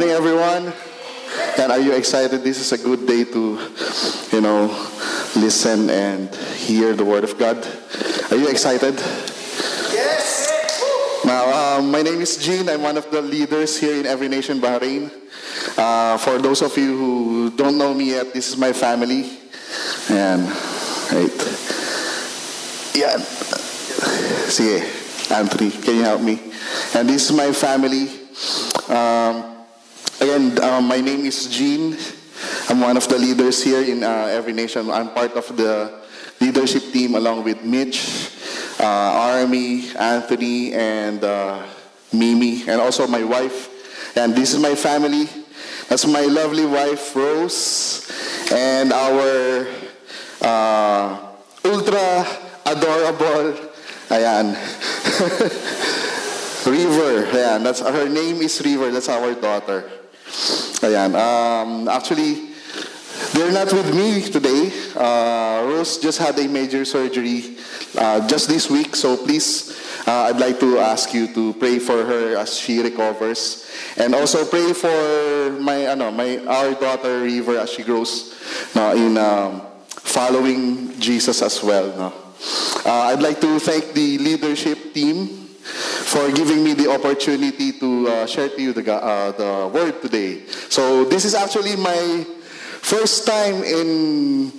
[0.00, 0.72] Morning, everyone.
[1.60, 2.42] And are you excited?
[2.42, 3.60] This is a good day to,
[4.32, 4.72] you know,
[5.36, 7.60] listen and hear the Word of God.
[8.32, 8.94] Are you excited?
[9.92, 10.48] Yes.
[11.22, 12.70] Now, um, my name is Gene.
[12.70, 15.12] I'm one of the leaders here in Every Nation Bahrain.
[15.76, 19.28] Uh, for those of you who don't know me yet, this is my family.
[20.08, 20.48] And,
[21.12, 21.36] right.
[22.96, 23.20] Yeah.
[24.48, 24.80] Sige,
[25.30, 26.40] Anthony, can you help me?
[26.94, 28.08] And this is my family.
[28.88, 29.49] Um,
[30.30, 31.96] again, uh, my name is Gene.
[32.68, 34.88] I'm one of the leaders here in uh, Every Nation.
[34.90, 35.92] I'm part of the
[36.40, 38.30] leadership team along with Mitch,
[38.78, 41.66] uh, Army, Anthony, and uh,
[42.12, 44.16] Mimi, and also my wife.
[44.16, 45.28] And this is my family.
[45.88, 48.06] That's my lovely wife, Rose,
[48.52, 49.66] and our
[50.42, 51.18] uh,
[51.64, 52.26] ultra
[52.66, 53.58] adorable,
[54.06, 54.54] ayan,
[56.70, 57.26] River.
[57.34, 58.92] Ayan, that's her name is River.
[58.92, 59.99] That's our daughter.
[60.80, 61.12] Ayan.
[61.12, 62.48] Um, actually,
[63.32, 64.72] they're not with me today.
[64.96, 67.56] Uh, Rose just had a major surgery
[67.98, 72.04] uh, just this week, so please, uh, I'd like to ask you to pray for
[72.04, 77.70] her as she recovers, and also pray for my, ano, my our daughter River as
[77.70, 78.32] she grows,
[78.74, 81.88] no, in um, following Jesus as well.
[81.92, 82.12] No.
[82.86, 85.49] Uh, I'd like to thank the leadership team
[86.10, 90.44] for giving me the opportunity to uh, share to you the, uh, the word today.
[90.68, 92.26] So this is actually my
[92.82, 94.50] first time in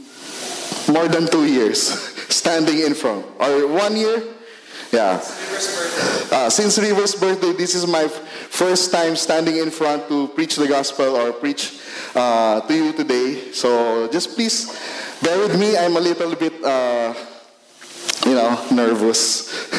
[0.88, 1.92] more than two years
[2.32, 3.26] standing in front.
[3.38, 4.24] Or one year?
[4.94, 5.20] Yeah.
[6.32, 10.68] Uh, since River's birthday, this is my first time standing in front to preach the
[10.68, 11.82] gospel or preach
[12.16, 13.52] uh, to you today.
[13.52, 14.72] So just please
[15.22, 15.78] bear with me.
[15.78, 17.14] I'm a little bit uh,
[18.26, 19.48] you know, nervous.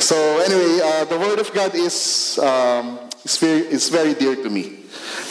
[0.00, 4.78] so anyway, uh, the Word of God is um, it's very very dear to me.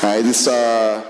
[0.02, 0.26] Right?
[0.26, 1.04] It's uh,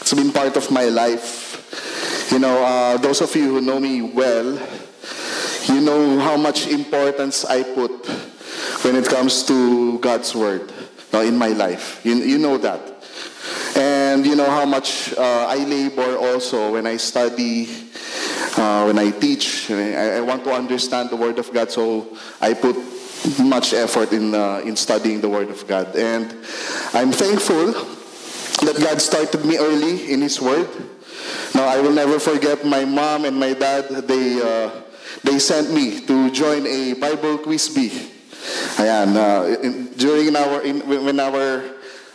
[0.00, 2.30] it's been part of my life.
[2.30, 4.58] You know, uh, those of you who know me well,
[5.66, 8.06] you know how much importance I put
[8.84, 10.72] when it comes to God's Word
[11.12, 12.00] uh, in my life.
[12.04, 12.80] You, you know that.
[13.76, 17.68] And you know how much uh, I labor also when I study
[18.56, 22.54] uh, when I teach, I, I, want to understand the Word of God, so I
[22.54, 22.76] put
[23.38, 25.94] much effort in, uh, in studying the Word of God.
[25.96, 26.30] And
[26.92, 27.72] I'm thankful
[28.66, 30.68] that God started me early in His Word.
[31.54, 34.70] Now, I will never forget my mom and my dad, they, uh,
[35.22, 37.90] they sent me to join a Bible quiz bee.
[38.76, 41.62] Ayan, uh, in, during our, in, when our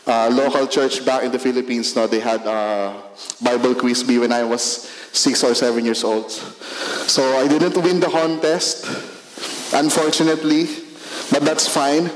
[0.08, 3.04] uh, local church back in the Philippines, no, they had a
[3.42, 6.32] Bible quiz bee when I was six or seven years old.
[6.32, 8.86] So I didn't win the contest,
[9.74, 10.68] unfortunately,
[11.32, 12.10] but that's fine.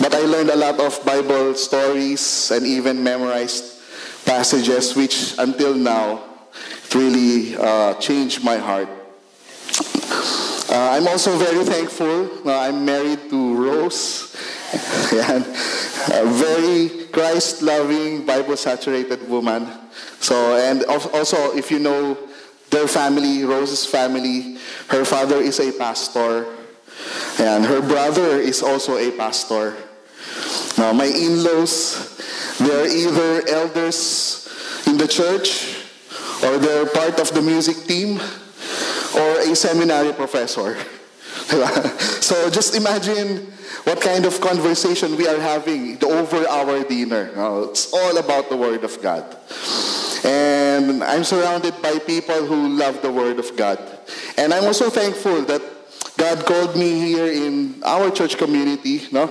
[0.00, 3.82] But I learned a lot of Bible stories and even memorized
[4.24, 6.22] passages, which until now
[6.94, 8.88] really uh, changed my heart.
[10.70, 12.48] Uh, I'm also very thankful.
[12.48, 14.34] Uh, I'm married to Rose,
[15.12, 15.44] and
[16.12, 19.68] a very Christ-loving, Bible-saturated woman.
[20.20, 22.18] So, and also, if you know
[22.70, 24.58] their family, Rose's family,
[24.88, 26.46] her father is a pastor,
[27.38, 29.76] and her brother is also a pastor.
[30.76, 32.18] Now, my in-laws,
[32.58, 34.48] they're either elders
[34.86, 35.86] in the church,
[36.42, 38.20] or they're part of the music team,
[39.14, 40.76] or a seminary professor.
[42.20, 43.52] so just imagine
[43.84, 47.30] what kind of conversation we are having over our dinner.
[47.70, 49.24] it's all about the Word of God.
[50.24, 53.78] And I'm surrounded by people who love the Word of God.
[54.38, 55.60] And I'm also thankful that
[56.16, 59.26] God called me here in our church community no,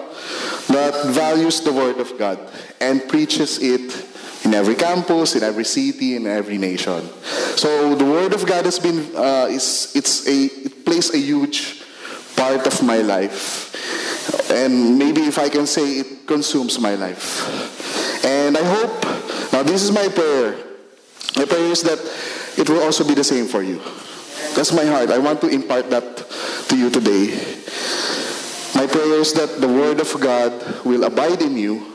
[0.67, 2.37] that values the Word of God
[2.79, 4.05] and preaches it
[4.45, 7.01] in every campus, in every city, in every nation.
[7.55, 11.82] So the Word of God has been, uh, is, it's a, it plays a huge
[12.43, 13.71] part of my life.
[14.51, 17.23] And maybe if I can say it consumes my life.
[18.25, 18.95] And I hope,
[19.53, 20.59] now this is my prayer,
[21.37, 21.99] my prayer is that
[22.59, 23.79] it will also be the same for you.
[24.55, 25.09] That's my heart.
[25.09, 26.03] I want to impart that
[26.67, 27.31] to you today.
[28.75, 30.51] My prayer is that the Word of God
[30.83, 31.87] will abide in you,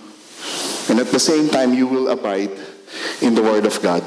[0.88, 2.56] and at the same time, you will abide
[3.22, 4.02] in the Word of God.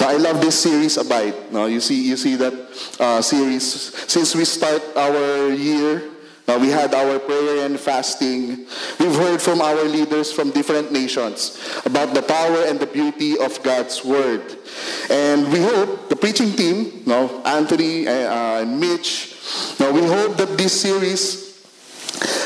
[0.00, 1.52] Now, I love this series, Abide.
[1.52, 2.54] Now, you see, you see that
[2.98, 3.64] uh, series
[4.10, 6.10] since we start our year
[6.50, 8.66] uh, we had our prayer and fasting.
[8.98, 13.62] We've heard from our leaders from different nations about the power and the beauty of
[13.62, 14.58] God's Word.
[15.08, 19.36] And we hope, the preaching team, no, Anthony uh, and Mitch,
[19.78, 21.62] now we hope that this series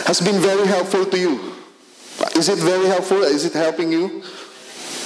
[0.04, 1.54] has been very helpful to you.
[2.36, 3.22] Is it very helpful?
[3.22, 4.22] Is it helping you?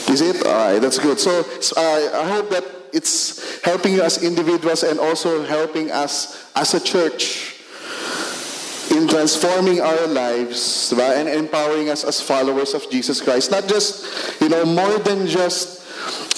[0.09, 0.47] Is it?
[0.47, 1.21] All right, that's good.
[1.21, 1.41] So
[1.77, 6.81] uh, I hope that it's helping you as individuals and also helping us as a
[6.81, 7.57] church
[8.91, 13.51] in transforming our lives and empowering us as followers of Jesus Christ.
[13.51, 15.85] Not just, you know, more than just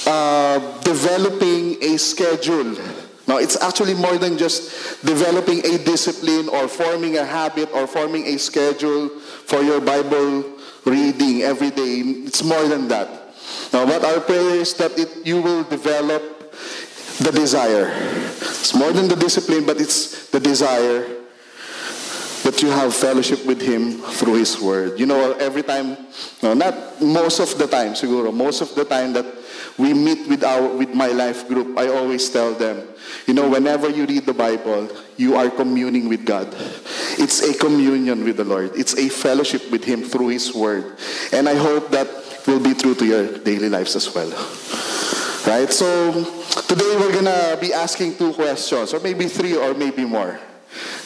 [0.06, 2.76] uh, developing a schedule.
[3.28, 8.26] No, it's actually more than just developing a discipline or forming a habit or forming
[8.26, 9.08] a schedule
[9.46, 10.44] for your Bible
[10.84, 12.00] reading every day.
[12.26, 13.19] It's more than that.
[13.72, 16.52] Now, what our prayer is that it, you will develop
[17.18, 17.92] the desire.
[18.40, 21.20] It's more than the discipline, but it's the desire
[22.42, 24.98] that you have fellowship with Him through His Word.
[24.98, 25.96] You know, every time,
[26.42, 29.26] no, not most of the time, siguro, most of the time that
[29.76, 32.82] we meet with our with my life group, I always tell them,
[33.26, 36.48] you know, whenever you read the Bible, you are communing with God.
[37.20, 38.72] It's a communion with the Lord.
[38.74, 40.96] It's a fellowship with Him through His Word.
[41.32, 42.08] And I hope that
[42.50, 44.28] will be true to your daily lives as well.
[45.46, 45.70] Right?
[45.72, 46.12] So
[46.66, 50.38] today we're gonna be asking two questions, or maybe three, or maybe more.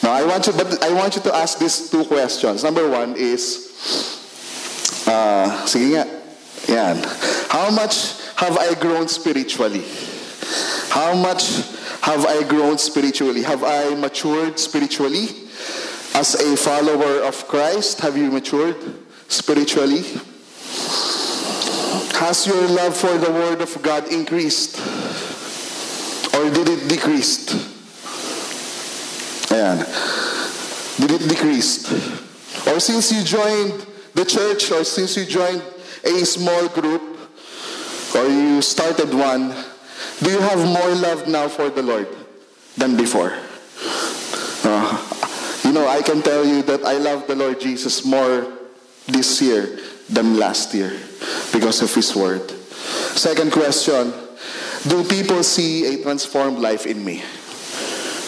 [0.01, 2.63] Now I want you, but I want you to ask these two questions.
[2.63, 3.71] Number one is,
[5.07, 6.05] uh, sige nga,
[6.67, 6.97] yan.
[7.49, 9.85] How much have I grown spiritually?
[10.89, 11.61] How much
[12.01, 13.43] have I grown spiritually?
[13.43, 15.29] Have I matured spiritually?
[16.13, 18.77] As a follower of Christ, have you matured
[19.27, 20.05] spiritually?
[22.25, 24.79] Has your love for the Word of God increased?
[26.33, 27.53] Or did it decrease?
[29.53, 29.85] Ayan.
[30.97, 31.85] Did it decrease?
[32.65, 33.85] Or since you joined
[34.15, 35.61] the church, or since you joined
[36.03, 37.03] a small group,
[38.15, 39.53] or you started one,
[40.23, 42.09] do you have more love now for the Lord
[42.75, 43.37] than before?
[44.65, 44.97] Uh,
[45.63, 48.51] you know, I can tell you that I love the Lord Jesus more
[49.05, 49.77] this year
[50.09, 50.91] than last year
[51.51, 52.49] because of His Word.
[53.15, 54.13] Second question
[54.87, 57.23] Do people see a transformed life in me?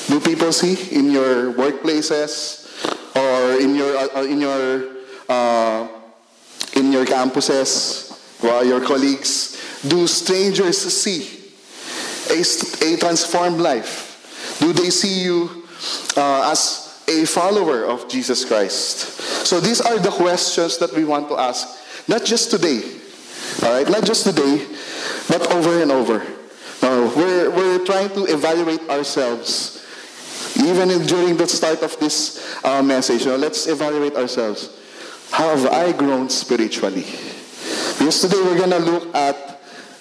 [0.08, 2.66] Do people see in your workplaces
[3.16, 4.86] or in your uh, in your
[5.30, 5.88] uh,
[6.74, 9.62] in your campuses, well, your colleagues?
[9.88, 11.52] Do strangers see
[12.32, 14.58] a, a transformed life?
[14.60, 15.68] Do they see you
[16.16, 19.20] uh, as a follower of Jesus Christ?
[19.46, 21.68] So these are the questions that we want to ask,
[22.08, 22.82] not just today,
[23.64, 24.66] all right, not just today,
[25.28, 26.26] but over and over.
[26.82, 29.84] No, we're, we're trying to evaluate ourselves.
[30.58, 34.70] Even in, during the start of this uh, message, you know, let's evaluate ourselves.
[35.32, 37.06] How have I grown spiritually?
[37.98, 39.60] Because today we're going to look at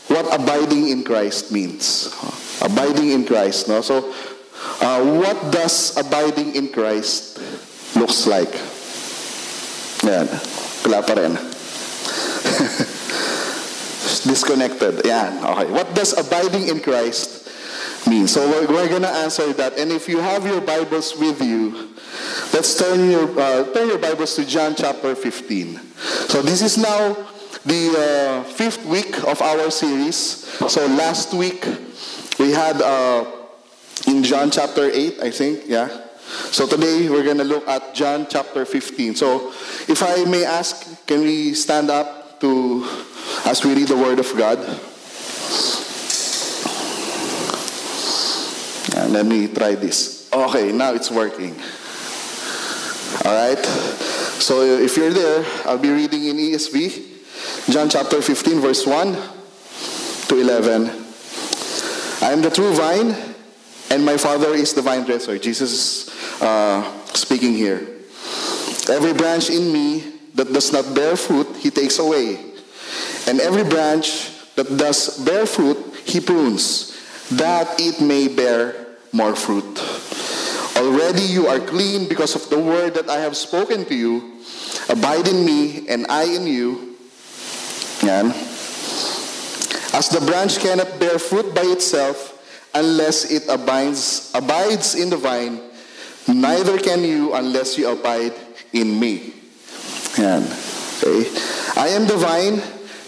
[0.09, 2.15] what abiding in Christ means.
[2.63, 3.69] Abiding in Christ.
[3.69, 3.81] No?
[3.81, 4.15] So,
[4.81, 7.39] uh, what does abiding in Christ
[7.97, 8.53] looks like?
[10.05, 10.29] Yan.
[10.85, 11.35] Wala pa rin.
[14.27, 15.05] Disconnected.
[15.05, 15.43] Yan.
[15.43, 15.67] Okay.
[15.73, 17.49] What does abiding in Christ
[18.07, 18.29] mean?
[18.29, 19.79] So we're, we're going to answer that.
[19.79, 21.95] And if you have your Bibles with you,
[22.53, 25.81] let's turn your, uh, turn your Bibles to John chapter 15.
[26.31, 27.17] So this is now
[27.65, 30.47] the uh, fifth week of our series.
[30.71, 31.67] So last week
[32.39, 33.25] we had uh,
[34.07, 35.89] in John chapter 8, I think, yeah.
[36.51, 39.15] So today we're going to look at John chapter 15.
[39.15, 39.53] So
[39.89, 42.85] if I may ask, can we stand up to
[43.47, 44.59] as we read the word of God?
[48.95, 50.29] Yeah, let me try this.
[50.33, 51.55] Okay, now it's working.
[53.25, 53.65] All right.
[54.43, 57.71] So if you're there, I'll be reading in ESV.
[57.73, 59.15] John chapter 15, verse 1
[60.29, 60.91] to 11.
[62.23, 63.36] I am the true vine,
[63.91, 65.39] and my Father is the vine dresser.
[65.39, 66.83] Jesus is uh,
[67.15, 67.87] speaking here.
[68.89, 72.39] Every branch in me that does not bear fruit, he takes away.
[73.27, 76.97] And every branch that does bear fruit, he prunes,
[77.33, 79.81] that it may bear more fruit.
[80.77, 84.41] Already you are clean because of the word that I have spoken to you.
[84.89, 86.97] Abide in me, and I in you.
[88.03, 88.31] Yan.
[89.97, 92.36] As the branch cannot bear fruit by itself
[92.77, 95.61] unless it abides, abides in the vine,
[96.29, 98.35] neither can you unless you abide
[98.73, 99.33] in me.
[100.19, 100.45] Yan.
[101.01, 101.25] Okay.
[101.77, 102.61] I am the vine,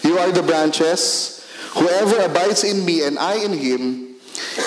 [0.02, 1.44] you are the branches.
[1.76, 4.16] Whoever abides in me and I in him,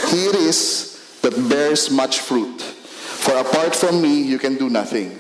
[0.09, 2.61] he it is that bears much fruit.
[2.61, 5.11] For apart from me, you can do nothing.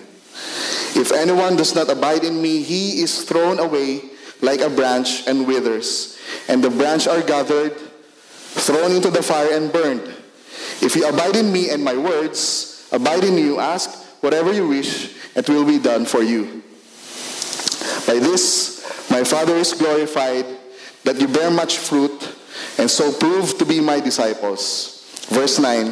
[0.93, 4.01] If anyone does not abide in me, he is thrown away
[4.41, 7.77] like a branch and withers, and the branch are gathered,
[8.51, 10.01] thrown into the fire and burned.
[10.81, 13.89] If you abide in me and my words abide in you, ask
[14.21, 16.61] whatever you wish, it will be done for you.
[18.05, 20.45] By this, my Father is glorified,
[21.03, 22.35] that you bear much fruit,
[22.77, 25.05] and so prove to be my disciples.
[25.29, 25.87] Verse 9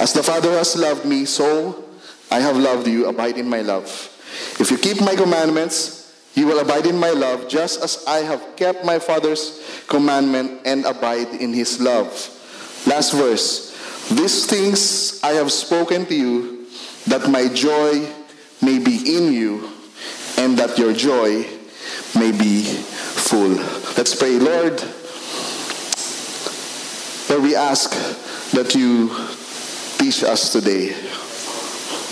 [0.00, 1.84] As the Father has loved me, so
[2.30, 3.06] I have loved you.
[3.06, 3.86] Abide in my love.
[4.58, 6.02] If you keep my commandments,
[6.34, 9.61] you will abide in my love, just as I have kept my Father's
[9.92, 12.08] commandment and abide in his love.
[12.86, 13.68] Last verse.
[14.08, 16.66] These things I have spoken to you,
[17.06, 18.00] that my joy
[18.62, 19.68] may be in you,
[20.38, 21.44] and that your joy
[22.16, 23.60] may be full.
[24.00, 24.80] Let's pray, Lord.
[27.28, 27.92] Lord, we ask
[28.52, 29.12] that you
[29.98, 30.96] teach us today.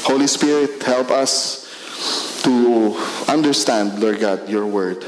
[0.04, 1.64] Holy Spirit, help us
[2.44, 2.96] to
[3.26, 5.04] understand, Lord God, your word.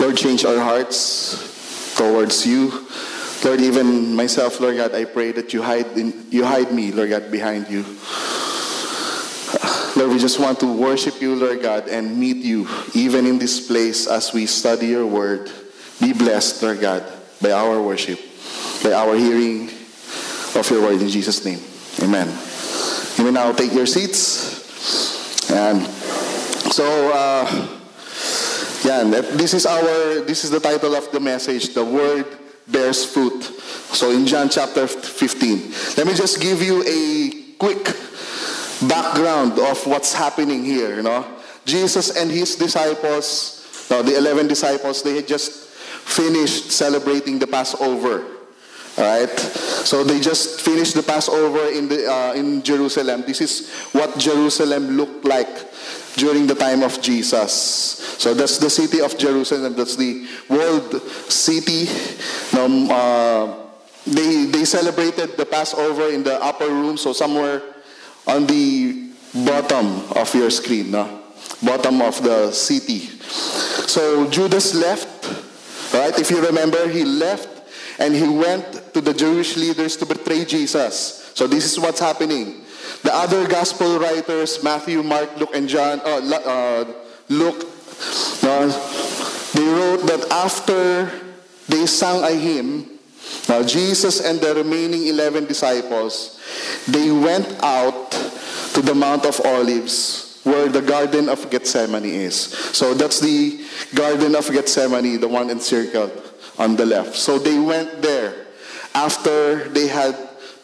[0.00, 2.86] Lord, change our hearts towards you.
[3.44, 7.10] Lord, even myself, Lord God, I pray that you hide in, you hide me, Lord
[7.10, 7.84] God, behind you.
[9.96, 13.66] Lord, we just want to worship you, Lord God, and meet you even in this
[13.66, 15.50] place as we study your word.
[16.00, 17.04] Be blessed, Lord God,
[17.42, 18.20] by our worship,
[18.82, 19.70] by our hearing
[20.54, 21.60] of your word in Jesus' name.
[22.02, 22.28] Amen.
[23.16, 25.50] You may now take your seats.
[25.50, 25.82] And
[26.70, 27.77] so, uh,
[28.84, 32.26] yeah, this is our, this is the title of the message, The Word
[32.68, 33.42] Bears Fruit.
[33.42, 35.72] So in John chapter 15.
[35.96, 37.84] Let me just give you a quick
[38.88, 41.26] background of what's happening here, you know.
[41.64, 48.24] Jesus and his disciples, no, the 11 disciples, they had just finished celebrating the Passover.
[48.96, 49.38] All right?
[49.38, 53.24] So they just finished the Passover in, the, uh, in Jerusalem.
[53.26, 55.48] This is what Jerusalem looked like
[56.18, 57.52] during the time of Jesus.
[58.18, 59.74] So that's the city of Jerusalem.
[59.74, 61.86] That's the world city.
[62.58, 63.54] Um, uh,
[64.04, 67.62] they, they celebrated the Passover in the upper room, so somewhere
[68.26, 69.08] on the
[69.46, 71.22] bottom of your screen, no?
[71.62, 73.00] bottom of the city.
[73.88, 75.08] So Judas left,
[75.94, 76.16] right?
[76.18, 77.48] If you remember, he left
[77.98, 81.32] and he went to the Jewish leaders to betray Jesus.
[81.34, 82.64] So this is what's happening.
[83.02, 86.84] The other gospel writers, Matthew, Mark, Luke, and John, uh, uh,
[87.28, 87.64] Luke,
[88.42, 88.66] uh,
[89.54, 91.10] they wrote that after
[91.68, 92.98] they sang a hymn,
[93.48, 96.40] now Jesus and the remaining 11 disciples,
[96.86, 98.10] they went out
[98.74, 102.34] to the Mount of Olives where the Garden of Gethsemane is.
[102.72, 103.64] So that's the
[103.94, 106.12] Garden of Gethsemane, the one encircled
[106.58, 107.14] on the left.
[107.16, 108.46] So they went there
[108.94, 110.16] after they had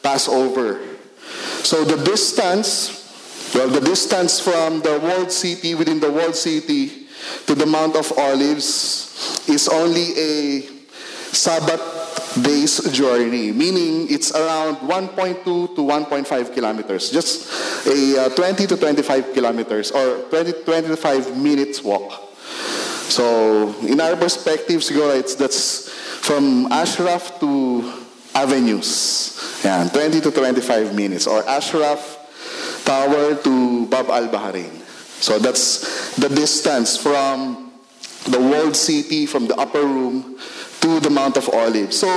[0.02, 0.80] Passover.
[1.64, 3.00] So the distance,
[3.54, 7.08] well, the distance from the walled city, within the walled city,
[7.46, 10.60] to the Mount of Olives is only a
[11.32, 11.80] Sabbath
[12.42, 15.44] day's journey, meaning it's around 1.2
[15.74, 17.48] to 1.5 kilometers, just
[17.86, 22.36] a uh, 20 to 25 kilometers or 20 25 minutes walk.
[23.08, 25.88] So in our perspective, siguro it's that's
[26.20, 28.04] from Ashraf to
[28.34, 29.33] Avenues.
[29.64, 31.26] Yeah, 20 to 25 minutes.
[31.26, 32.20] Or Ashraf
[32.84, 34.84] Tower to Bab al Bahrain.
[35.24, 37.72] So that's the distance from
[38.28, 40.36] the walled city, from the upper room
[40.80, 41.96] to the Mount of Olives.
[41.98, 42.08] So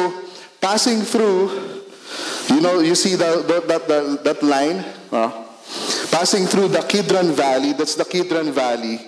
[0.59, 1.83] passing through,
[2.49, 4.83] you know, you see the, the, that, the, that line?
[5.09, 5.31] Uh,
[6.11, 8.99] passing through the Kidron Valley, that's the Kidron Valley.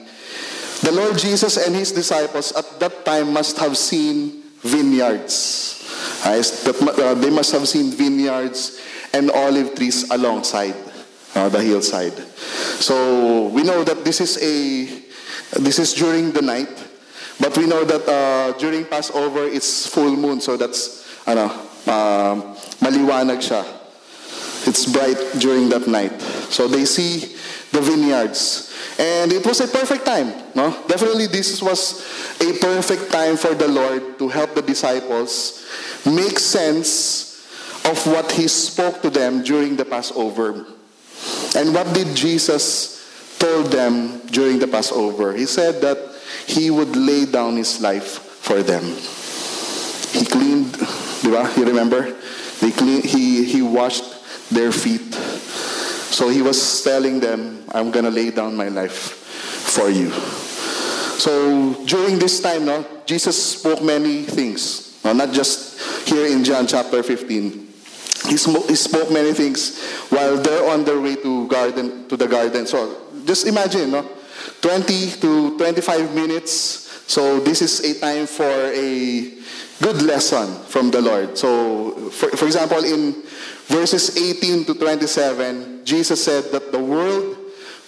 [0.81, 5.78] The Lord Jesus and his disciples at that time must have seen vineyards.
[6.25, 8.79] Uh, they must have seen vineyards
[9.13, 10.75] and olive trees alongside
[11.35, 12.13] uh, the hillside.
[12.79, 14.85] So we know that this is a
[15.59, 16.69] this is during the night,
[17.39, 21.49] but we know that uh, during Passover it's full moon, so that's ano,
[21.87, 22.35] uh,
[22.81, 23.65] maliwanag siya.
[24.67, 26.21] It's bright during that night.
[26.51, 27.35] So they see
[27.71, 28.67] the vineyards.
[28.99, 30.33] And it was a perfect time.
[30.53, 30.75] No?
[30.87, 32.03] Definitely this was
[32.41, 35.65] a perfect time for the Lord to help the disciples
[36.05, 37.29] make sense
[37.85, 40.65] of what he spoke to them during the Passover.
[41.55, 42.99] And what did Jesus
[43.39, 45.33] told them during the Passover?
[45.33, 45.97] He said that
[46.45, 48.83] he would lay down his life for them.
[50.11, 50.77] He cleaned,
[51.23, 52.15] you remember?
[52.61, 54.03] They clean, he, he washed
[54.49, 55.13] their feet.
[55.13, 60.11] So he was telling them, I'm going to lay down my life for you.
[61.19, 64.88] So during this time, no, Jesus spoke many things.
[65.09, 67.51] No, not just here in John chapter 15.
[68.29, 72.27] He, sm- he spoke many things while they're on their way to garden to the
[72.27, 72.67] garden.
[72.67, 74.07] So just imagine, no?
[74.61, 77.09] 20 to 25 minutes.
[77.09, 79.33] So this is a time for a
[79.81, 81.37] good lesson from the Lord.
[81.37, 83.23] So for, for example, in
[83.65, 87.35] verses 18 to 27, Jesus said that the world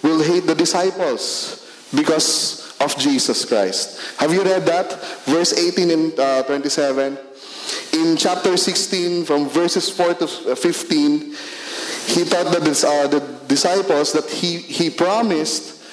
[0.01, 4.18] will hate the disciples because of Jesus Christ.
[4.18, 4.94] Have you read that?
[5.26, 7.18] Verse 18 and uh, 27.
[7.94, 11.36] In chapter 16, from verses 4 to 15,
[12.08, 12.58] he taught the,
[12.88, 15.84] uh, the disciples that he, he promised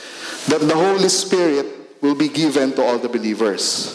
[0.48, 1.66] that the Holy Spirit
[2.00, 3.94] will be given to all the believers.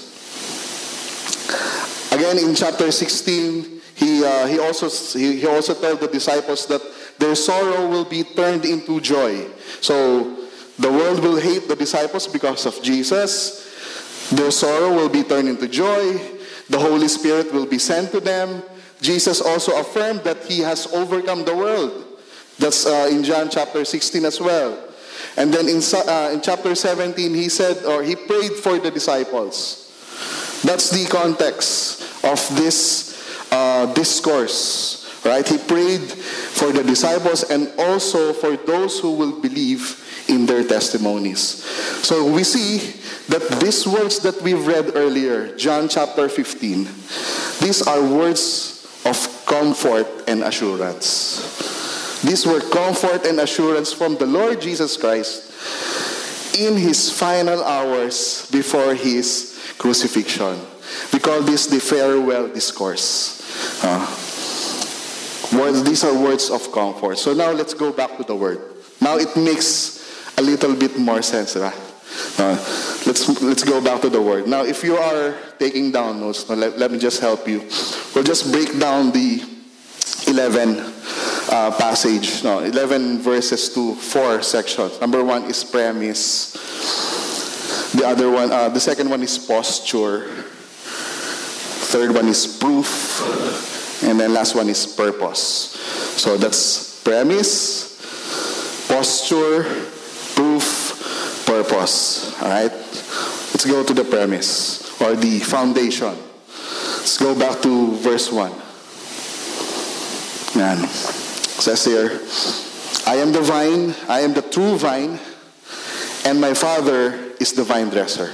[2.12, 6.82] Again, in chapter 16, he, uh, he, also, he, he also told the disciples that
[7.18, 9.48] their sorrow will be turned into joy.
[9.82, 10.43] So
[10.80, 14.30] the world will hate the disciples because of Jesus.
[14.32, 16.18] Their sorrow will be turned into joy.
[16.70, 18.64] The Holy Spirit will be sent to them.
[19.02, 22.06] Jesus also affirmed that he has overcome the world.
[22.58, 24.80] That's uh, in John chapter 16 as well.
[25.38, 29.80] And then in, uh, in chapter 17, he said, or he prayed for the disciples.
[30.64, 35.48] That's the context of this uh, discourse, right?
[35.48, 41.64] He prayed for the disciples and also for those who will believe in their testimonies.
[42.04, 42.80] So we see
[43.30, 46.86] that these words that we've read earlier, John chapter 15,
[47.62, 52.22] these are words of comfort and assurance.
[52.22, 55.52] These were comfort and assurance from the Lord Jesus Christ
[56.58, 60.60] in his final hours before his crucifixion.
[61.12, 63.42] We call this the farewell discourse.
[63.84, 64.00] Uh,
[65.58, 67.18] words, these are words of comfort.
[67.18, 68.60] So now let's go back to the word.
[69.02, 70.03] Now it makes
[70.38, 71.74] a little bit more sense, right?
[72.38, 72.56] Uh,
[73.06, 74.48] let's let's go back to the word.
[74.48, 77.68] Now, if you are taking down notes, let, let me just help you.
[78.14, 79.42] We'll just break down the
[80.28, 80.80] 11
[81.50, 85.00] uh, passage, no, 11 verses to four sections.
[85.02, 86.54] Number one is premise.
[87.94, 90.30] The other one, uh, the second one is posture.
[91.94, 95.78] Third one is proof, and then last one is purpose.
[96.18, 99.93] So that's premise, posture,
[100.36, 102.34] proof, purpose.
[102.42, 102.72] All right?
[102.72, 106.16] Let's go to the premise or the foundation.
[107.04, 108.52] Let's go back to verse 1.
[110.56, 112.22] Man, says here,
[113.06, 115.20] I am the vine, I am the true vine,
[116.26, 118.32] and my father is the vine dresser.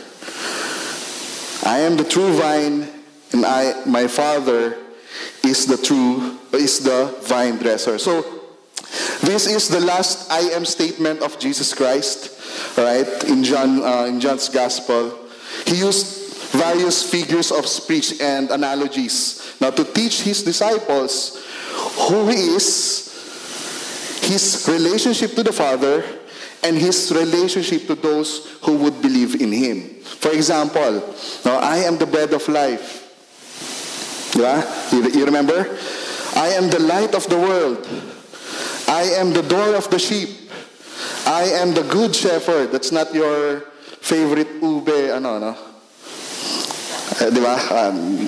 [1.65, 2.87] I am the true vine,
[3.31, 4.77] and I, my father
[5.43, 7.97] is the true, is the vine dresser.
[7.97, 8.38] So
[9.21, 12.31] this is the last I am statement of Jesus Christ,
[12.77, 13.07] right?
[13.25, 15.17] In John, uh, in John's Gospel,
[15.65, 21.45] he used various figures of speech and analogies now to teach his disciples
[22.09, 23.05] who he is,
[24.23, 26.03] his relationship to the Father,
[26.63, 30.01] and his relationship to those who would believe in him.
[30.03, 31.03] For example,
[31.45, 33.05] now I am the bread of life.
[34.35, 34.63] Yeah?
[34.91, 35.77] You, you remember?
[36.35, 37.87] I am the light of the world.
[38.89, 40.49] I am the door of the sheep.
[41.27, 42.71] I am the good shepherd.
[42.71, 43.61] That's not your
[44.01, 45.55] favorite ube, ano, no?
[47.21, 47.67] Uh?
[47.69, 48.25] Um,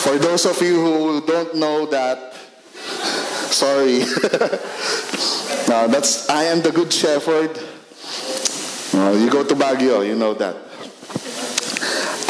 [0.00, 2.32] for those of you who don't know that,
[3.52, 3.98] sorry.
[5.68, 7.50] no, that's, I am the good shepherd.
[8.94, 10.56] You go to Baguio, you know that.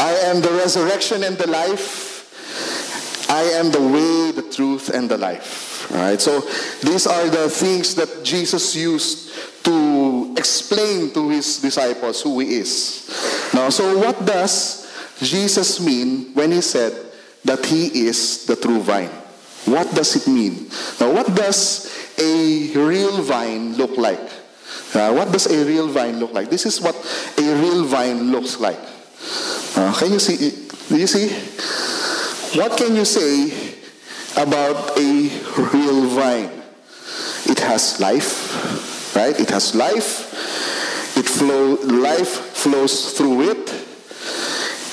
[0.01, 3.29] I am the resurrection and the life.
[3.29, 5.70] I am the way, the truth, and the life.
[5.91, 6.19] Right?
[6.21, 6.39] So
[6.81, 13.51] these are the things that Jesus used to explain to his disciples who he is.
[13.53, 14.87] Now, so what does
[15.19, 16.93] Jesus mean when he said
[17.43, 19.11] that he is the true vine?
[19.65, 20.69] What does it mean?
[20.99, 24.19] Now, what does a real vine look like?
[24.93, 26.49] Uh, what does a real vine look like?
[26.49, 26.95] This is what
[27.37, 28.79] a real vine looks like.
[29.75, 30.67] Uh, can you see?
[30.89, 31.29] Do you see?
[32.59, 33.70] What can you say
[34.37, 35.29] about a
[35.73, 36.51] real vine.
[37.45, 39.37] It has life, right?
[39.39, 41.17] It has life.
[41.17, 43.73] It flow, life flows through it.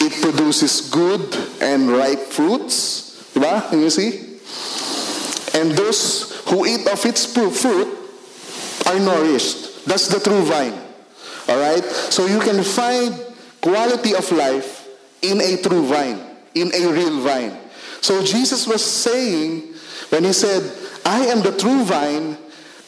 [0.00, 3.30] It produces good and ripe fruits.
[3.34, 3.72] Diba?
[3.72, 4.40] You see?
[5.58, 7.88] And those who eat of its fruit
[8.86, 9.84] are nourished.
[9.86, 10.74] That's the true vine.
[11.48, 11.84] All right?
[11.84, 13.14] So you can find
[13.60, 14.88] quality of life
[15.22, 16.20] in a true vine,
[16.54, 17.56] in a real vine.
[18.00, 19.74] So Jesus was saying,
[20.10, 20.62] when he said,
[21.04, 22.36] I am the true vine,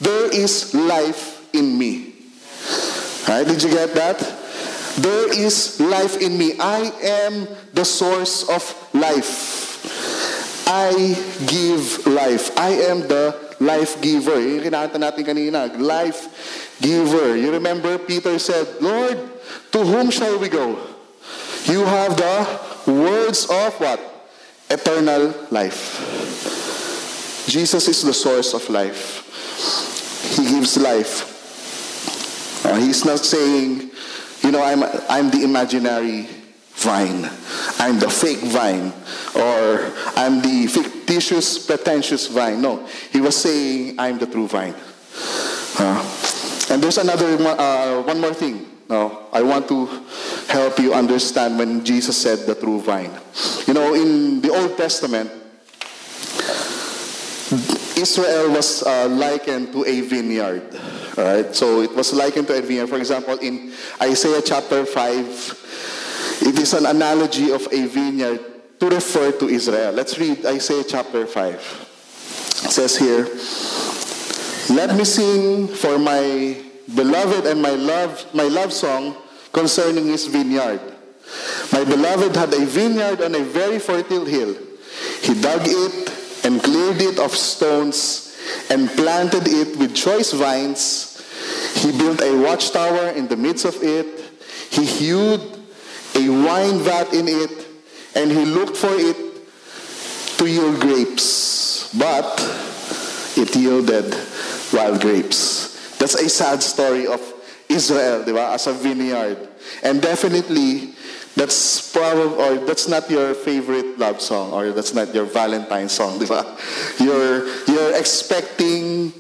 [0.00, 2.14] there is life in me.
[3.28, 3.46] Right?
[3.46, 4.18] Did you get that?
[4.98, 6.58] There is life in me.
[6.58, 10.66] I am the source of life.
[10.66, 12.56] I give life.
[12.58, 14.40] I am the life giver.
[14.70, 17.36] Natin kanina, life giver.
[17.36, 19.18] You remember Peter said, Lord,
[19.72, 20.78] to whom shall we go?
[21.64, 24.09] You have the words of what?
[24.70, 25.98] Eternal life.
[27.48, 29.26] Jesus is the source of life.
[30.36, 31.26] He gives life.
[32.64, 33.90] Uh, he's not saying
[34.42, 36.26] you know, I'm, I'm the imaginary
[36.74, 37.28] vine.
[37.78, 38.92] I'm the fake vine.
[39.36, 42.62] Or I'm the fictitious, pretentious vine.
[42.62, 44.74] No, he was saying, I'm the true vine.
[45.78, 48.66] Uh, and there's another, uh, one more thing.
[48.90, 49.86] No, I want to
[50.50, 53.14] help you understand when Jesus said the true vine.
[53.68, 55.30] You know, in the Old Testament,
[57.96, 60.74] Israel was uh, likened to a vineyard.
[61.16, 62.88] All right, so it was likened to a vineyard.
[62.88, 63.72] For example, in
[64.02, 68.40] Isaiah chapter 5, it is an analogy of a vineyard
[68.80, 69.92] to refer to Israel.
[69.92, 71.54] Let's read Isaiah chapter 5.
[72.64, 73.28] It says here,
[74.74, 79.16] Let me sing for my beloved and my love, my love song
[79.52, 80.80] concerning his vineyard.
[81.72, 84.56] My beloved had a vineyard on a very fertile hill.
[85.22, 88.36] He dug it and cleared it of stones
[88.70, 91.06] and planted it with choice vines.
[91.76, 94.20] He built a watchtower in the midst of it.
[94.70, 95.40] He hewed
[96.14, 97.66] a wine vat in it,
[98.14, 99.16] and he looked for it
[100.38, 101.94] to yield grapes.
[101.96, 102.40] But
[103.36, 104.14] it yielded
[104.72, 105.69] wild grapes.
[106.00, 107.20] That's a sad story of
[107.68, 108.56] Israel, diba?
[108.56, 109.36] as a vineyard.
[109.84, 110.96] And definitely,
[111.36, 116.18] that's probably, or that's not your favorite love song, or that's not your Valentine song,
[116.18, 116.56] di ba?
[116.98, 119.12] You're, you're expecting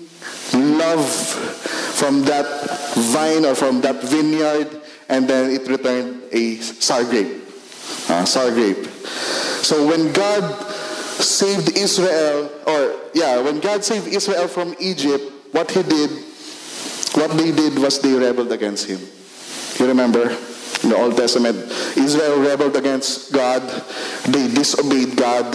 [0.56, 1.04] love
[2.00, 2.48] from that
[3.12, 7.44] vine or from that vineyard, and then it returned a sour grape.
[8.08, 8.88] Uh, sour grape.
[9.60, 10.42] So when God
[11.20, 16.29] saved Israel, or yeah, when God saved Israel from Egypt, what he did,
[17.14, 19.00] what they did was they rebelled against him.
[19.78, 20.30] You remember?
[20.82, 21.56] In the Old Testament,
[21.96, 23.62] Israel rebelled against God.
[24.24, 25.54] They disobeyed God.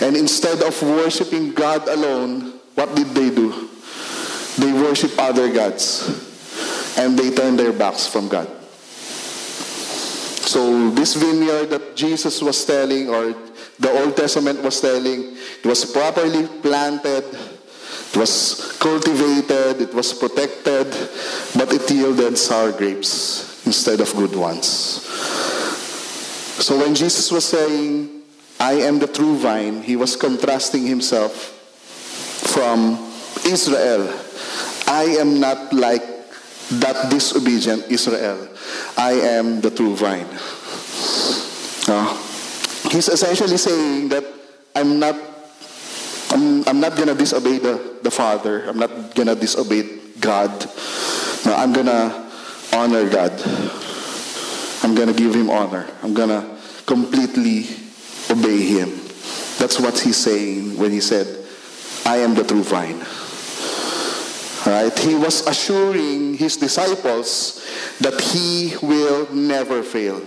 [0.00, 3.68] And instead of worshiping God alone, what did they do?
[4.58, 6.06] They worship other gods.
[6.96, 8.46] And they turned their backs from God.
[10.46, 13.34] So this vineyard that Jesus was telling, or
[13.78, 17.24] the Old Testament was telling, it was properly planted,
[18.12, 20.86] it was cultivated, it was protected,
[21.56, 24.66] but it yielded sour grapes instead of good ones.
[26.60, 28.20] So when Jesus was saying,
[28.60, 31.32] I am the true vine, he was contrasting himself
[32.52, 33.00] from
[33.46, 34.12] Israel.
[34.86, 36.04] I am not like
[36.84, 38.46] that disobedient Israel.
[38.98, 40.28] I am the true vine.
[41.88, 42.12] Uh,
[42.90, 44.24] he's essentially saying that
[44.76, 45.31] I'm not
[46.32, 48.64] I'm, I'm not gonna disobey the, the Father.
[48.68, 49.84] I'm not gonna disobey
[50.20, 50.50] God.
[51.44, 52.30] No, I'm gonna
[52.72, 53.32] honor God.
[54.82, 55.86] I'm to give him honor.
[56.02, 57.66] I'm to completely
[58.30, 58.90] obey him.
[59.58, 61.26] That's what he's saying when he said,
[62.04, 63.04] I am the true vine.
[64.66, 64.96] Right?
[64.98, 67.64] He was assuring his disciples
[68.00, 70.20] that he will never fail.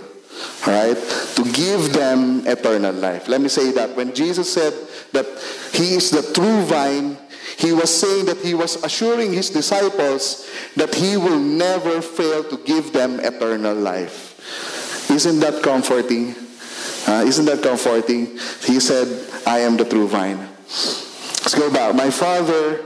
[0.66, 0.96] Right?
[1.36, 3.28] To give them eternal life.
[3.28, 3.96] Let me say that.
[3.96, 4.74] When Jesus said
[5.16, 5.26] that
[5.72, 7.16] he is the true vine,
[7.56, 10.44] he was saying that he was assuring his disciples
[10.76, 14.36] that he will never fail to give them eternal life.
[15.10, 16.34] Isn't that comforting?
[17.08, 18.36] Uh, isn't that comforting?
[18.66, 19.08] He said,
[19.46, 20.36] I am the true vine.
[20.36, 21.94] Let's go back.
[21.94, 22.82] My father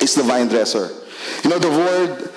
[0.00, 0.90] is the vine dresser.
[1.44, 2.30] You know, the word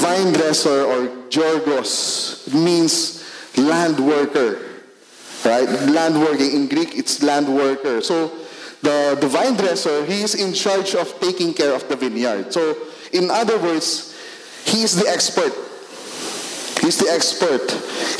[0.00, 3.22] vine dresser or georgos means
[3.56, 4.58] land worker.
[5.44, 5.68] Right?
[5.68, 6.52] Land working.
[6.52, 8.00] In Greek, it's land worker.
[8.00, 8.32] So
[8.82, 12.52] the, the vine dresser, he is in charge of taking care of the vineyard.
[12.52, 12.76] So,
[13.12, 14.14] in other words,
[14.64, 15.52] he is the expert.
[16.80, 17.70] He's the expert.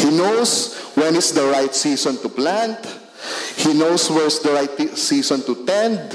[0.02, 2.78] He knows when is the right season to plant.
[3.56, 6.10] He knows where's the right season to tend,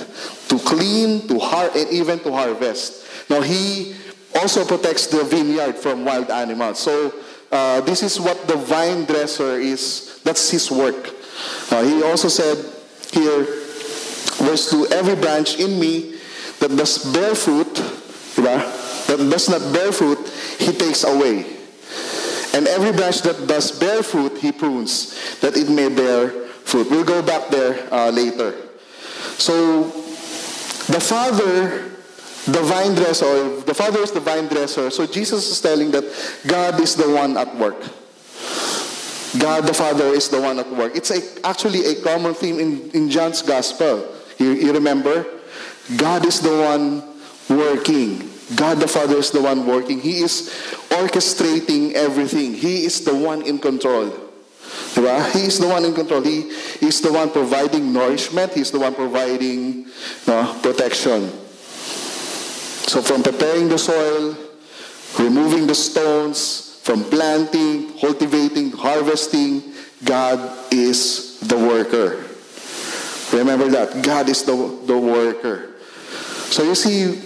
[0.50, 3.06] to clean, to har- and even to harvest.
[3.30, 3.96] Now, he
[4.36, 6.80] also protects the vineyard from wild animals.
[6.80, 7.14] So,
[7.52, 10.20] uh, this is what the vine dresser is.
[10.24, 11.14] That's his work.
[11.70, 12.58] Uh, he also said
[13.12, 13.63] here,
[14.40, 16.16] Verse 2, every branch in me
[16.60, 17.76] that does bear fruit,
[18.36, 20.20] that does not bear fruit,
[20.60, 21.46] he takes away.
[22.54, 26.30] And every branch that does bear fruit, he prunes, that it may bear
[26.64, 26.90] fruit.
[26.90, 28.56] We'll go back there uh, later.
[29.38, 29.84] So,
[30.88, 31.90] the Father,
[32.46, 34.90] the vine dresser, the Father is the vine dresser.
[34.92, 36.04] So, Jesus is telling that
[36.46, 37.82] God is the one at work.
[39.40, 40.96] God the Father is the one at work.
[40.96, 44.08] It's a, actually a common theme in, in John's Gospel.
[44.38, 45.26] You, you remember?
[45.98, 47.04] God is the one
[47.50, 48.30] working.
[48.56, 50.00] God the Father is the one working.
[50.00, 50.50] He is
[50.90, 52.54] orchestrating everything.
[52.54, 54.12] He is the one in control.
[54.94, 55.32] Diba?
[55.32, 56.22] He is the one in control.
[56.22, 56.50] He
[56.82, 58.54] is the one providing nourishment.
[58.54, 59.88] He is the one providing
[60.28, 61.30] no, protection.
[62.88, 64.38] So from preparing the soil,
[65.18, 69.64] removing the stones, from planting, cultivating, harvesting,
[70.04, 72.23] God is the worker.
[73.34, 74.04] Remember that.
[74.04, 75.74] God is the, the worker.
[76.54, 77.18] So you see,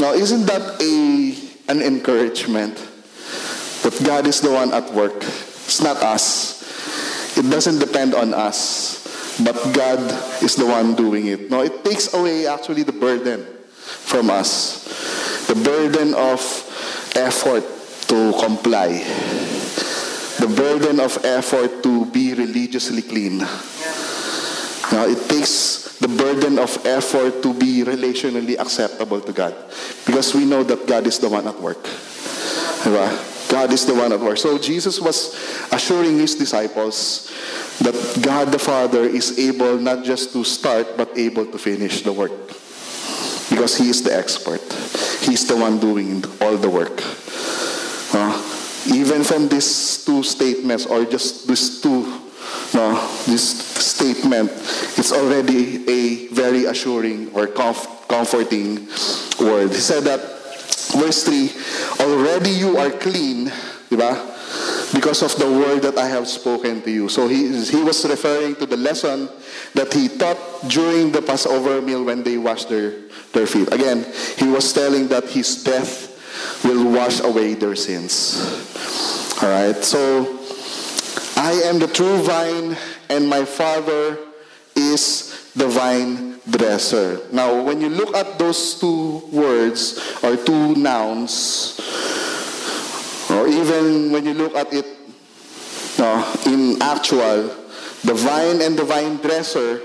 [0.00, 2.76] now isn't that a an encouragement?
[3.82, 5.16] That God is the one at work.
[5.16, 6.60] It's not us.
[7.38, 8.98] It doesn't depend on us.
[9.42, 10.00] But God
[10.42, 11.50] is the one doing it.
[11.50, 13.46] No, it takes away actually the burden
[14.04, 14.84] from us.
[15.46, 16.40] The burden of
[17.14, 17.64] effort
[18.08, 18.98] to comply.
[20.40, 23.46] The burden of effort to be religiously clean.
[24.92, 29.54] Now, it takes the burden of effort to be relationally acceptable to God.
[30.06, 31.82] Because we know that God is the one at work.
[32.82, 33.50] Diba?
[33.50, 34.38] God is the one at work.
[34.38, 35.34] So Jesus was
[35.72, 37.32] assuring his disciples
[37.80, 42.12] that God the Father is able not just to start, but able to finish the
[42.12, 42.32] work.
[43.48, 44.60] Because he is the expert.
[45.24, 47.00] He's the one doing all the work.
[48.14, 48.36] Uh,
[48.92, 52.04] even from these two statements, or just these two,
[52.74, 52.94] no,
[53.26, 54.50] this statement,
[54.96, 58.86] it's already a very assuring or comf- comforting
[59.40, 59.70] word.
[59.70, 60.20] He said that,
[60.92, 61.50] verse 3,
[62.00, 63.48] already you are clean,
[63.90, 64.36] diba?
[64.94, 67.08] because of the word that I have spoken to you.
[67.08, 69.28] So he, he was referring to the lesson
[69.74, 72.94] that he taught during the Passover meal when they washed their,
[73.32, 73.72] their feet.
[73.72, 74.06] Again,
[74.36, 78.40] he was telling that his death will wash away their sins.
[79.42, 80.37] All right, so
[81.48, 82.76] I am the true vine,
[83.08, 84.18] and my Father
[84.76, 87.24] is the vine dresser.
[87.32, 91.80] Now, when you look at those two words or two nouns,
[93.32, 94.84] or even when you look at it
[95.96, 97.48] no, in actual,
[98.04, 99.80] the vine and the vine dresser,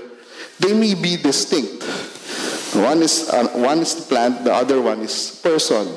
[0.60, 1.82] they may be distinct.
[2.76, 5.88] One is, uh, one is the plant, the other one is person.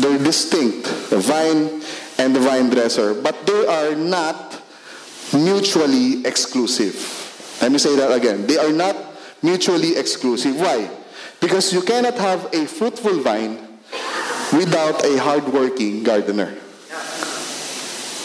[0.00, 1.83] They're distinct, the vine
[2.18, 4.60] and the vine dresser, but they are not
[5.32, 6.94] mutually exclusive.
[7.60, 8.46] Let me say that again.
[8.46, 8.96] They are not
[9.42, 10.56] mutually exclusive.
[10.56, 10.90] Why?
[11.40, 13.58] Because you cannot have a fruitful vine
[14.52, 16.54] without a hardworking gardener.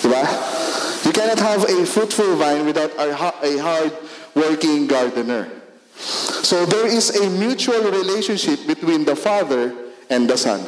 [0.01, 1.05] Diba?
[1.05, 5.49] You cannot have a fruitful vine without a hard-working gardener.
[5.95, 9.73] So there is a mutual relationship between the Father
[10.09, 10.59] and the Son.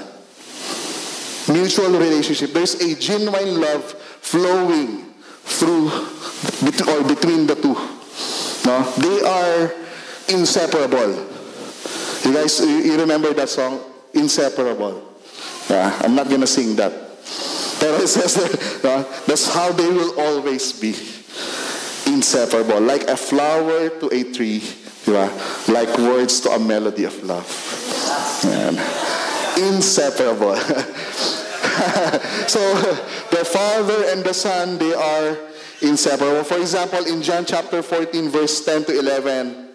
[1.50, 2.52] Mutual relationship.
[2.54, 3.84] There's a genuine love
[4.22, 7.76] flowing through or between the two.
[8.66, 8.84] No?
[8.98, 9.74] They are
[10.30, 11.28] inseparable.
[12.24, 13.82] You guys, you remember that song?
[14.14, 15.10] Inseparable.
[15.70, 16.92] Yeah, I'm not to sing that.
[17.82, 20.94] But it says that uh, that's how they will always be.
[22.06, 22.80] Inseparable.
[22.82, 24.60] Like a flower to a tree.
[24.60, 25.28] Diba?
[25.68, 27.48] Like words to a melody of love.
[28.46, 28.78] Man.
[29.68, 30.56] Inseparable.
[32.48, 32.62] so
[33.30, 35.38] the Father and the Son, they are
[35.82, 36.44] inseparable.
[36.44, 39.70] For example, in John chapter 14, verse 10 to 11,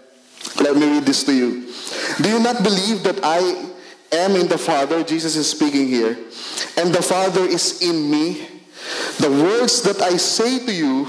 [0.60, 1.72] let me read this to you.
[2.22, 3.38] Do you not believe that I
[4.12, 6.16] am in the Father, Jesus is speaking here,
[6.76, 8.46] and the Father is in me,
[9.18, 11.08] the words that I say to you,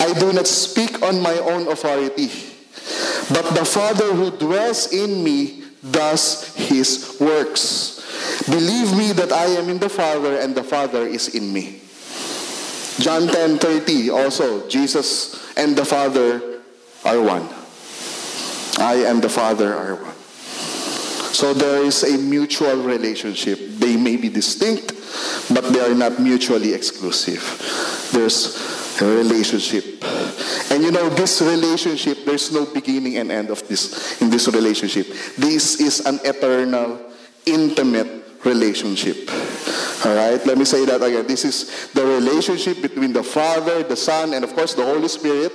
[0.00, 2.30] I do not speak on my own authority,
[3.32, 8.00] but the Father who dwells in me does his works.
[8.46, 11.80] Believe me that I am in the Father and the Father is in me.
[13.00, 16.62] John 10 30 also, Jesus and the Father
[17.04, 17.48] are one.
[18.78, 20.14] I and the Father are one.
[21.34, 23.58] So there is a mutual relationship.
[23.78, 24.94] They may be distinct,
[25.52, 27.42] but they are not mutually exclusive.
[28.12, 28.54] There's
[29.02, 30.04] a relationship.
[30.70, 35.06] And you know, this relationship, there's no beginning and end of this in this relationship.
[35.36, 37.00] This is an eternal,
[37.46, 39.30] intimate relationship.
[40.04, 41.26] All right, let me say that again.
[41.26, 45.52] This is the relationship between the Father, the Son, and of course the Holy Spirit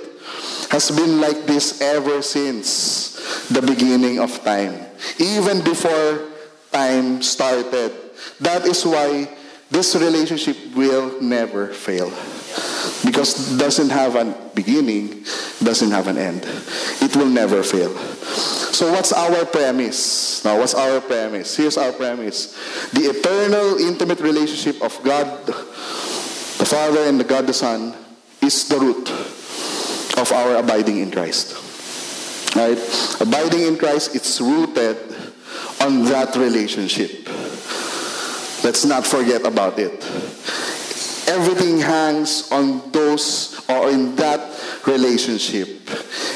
[0.70, 4.86] has been like this ever since the beginning of time.
[5.18, 6.30] Even before
[6.72, 7.92] time started.
[8.40, 9.28] That is why
[9.70, 12.10] this relationship will never fail.
[13.04, 15.24] Because doesn't have a beginning,
[15.62, 16.42] doesn't have an end.
[17.00, 17.94] It will never fail.
[18.72, 20.44] So what's our premise?
[20.44, 21.56] Now, what's our premise?
[21.56, 22.56] Here's our premise.
[22.92, 27.94] The eternal, intimate relationship of God, the Father, and the God the Son
[28.42, 29.10] is the root
[30.18, 31.56] of our abiding in Christ.
[32.54, 32.78] Right?
[33.20, 34.96] Abiding in Christ, it's rooted
[35.80, 37.28] on that relationship.
[38.62, 40.04] Let's not forget about it.
[41.30, 44.40] Everything hangs on those or in that
[44.86, 45.68] relationship.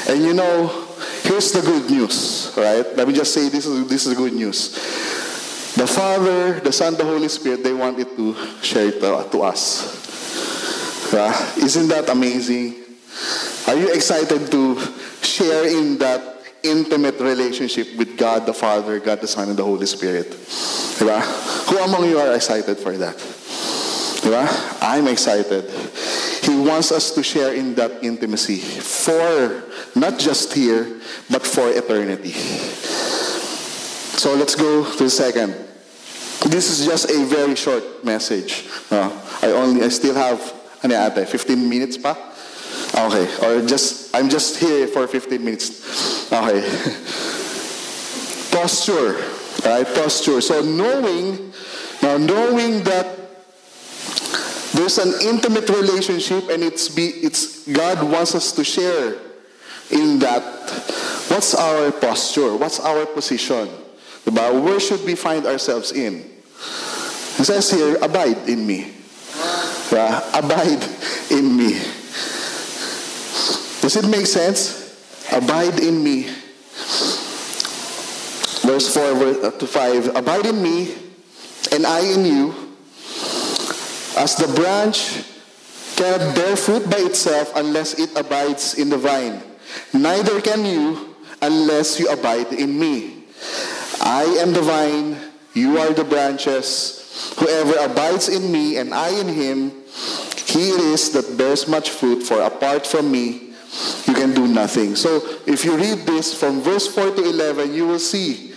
[0.07, 0.67] And you know,
[1.23, 2.85] here's the good news, right?
[2.95, 4.71] Let me just say this is this is good news.
[5.75, 11.11] The Father, the Son, the Holy Spirit, they wanted to share it to, to us.
[11.11, 11.35] Yeah?
[11.57, 12.75] Isn't that amazing?
[13.67, 14.79] Are you excited to
[15.21, 19.85] share in that intimate relationship with God the Father, God the Son, and the Holy
[19.85, 20.33] Spirit?
[20.97, 23.34] Who among you are excited for that?
[24.33, 25.69] I'm excited.
[26.43, 29.63] He wants us to share in that intimacy for
[29.95, 32.31] not just here, but for eternity.
[34.17, 35.53] So let's go to the second.
[36.49, 38.67] This is just a very short message.
[38.91, 39.11] Uh,
[39.41, 40.39] I only, I still have,
[40.83, 42.15] ano ate, 15 minutes pa?
[42.95, 46.31] Okay, or just, I'm just here for 15 minutes.
[46.31, 46.61] Okay.
[48.55, 49.13] posture,
[49.65, 49.85] right?
[49.85, 50.39] Posture.
[50.39, 51.51] So knowing,
[52.01, 53.14] now knowing that
[54.75, 59.15] there's an intimate relationship and it's be, it's God wants us to share
[59.89, 60.43] in that.
[61.27, 62.55] What's our posture?
[62.55, 63.67] What's our position?
[64.25, 66.19] Where should we find ourselves in?
[67.37, 68.93] It says here, abide in me.
[69.91, 70.83] Yeah, abide
[71.31, 71.73] in me.
[73.81, 74.97] Does it make sense?
[75.31, 76.23] Abide in me.
[78.65, 80.15] Verse 4 uh, to 5.
[80.15, 80.95] Abide in me,
[81.71, 82.64] and I in you.
[84.17, 85.23] As the branch
[85.95, 89.41] cannot bear fruit by itself unless it abides in the vine,
[89.93, 93.23] neither can you unless you abide in me.
[94.01, 95.17] I am the vine,
[95.53, 97.35] you are the branches.
[97.37, 99.71] Whoever abides in me and I in him,
[100.47, 103.51] he it is that bears much fruit, for apart from me,
[104.07, 104.95] you can do nothing.
[104.95, 108.53] So if you read this from verse 4 to 11, you will see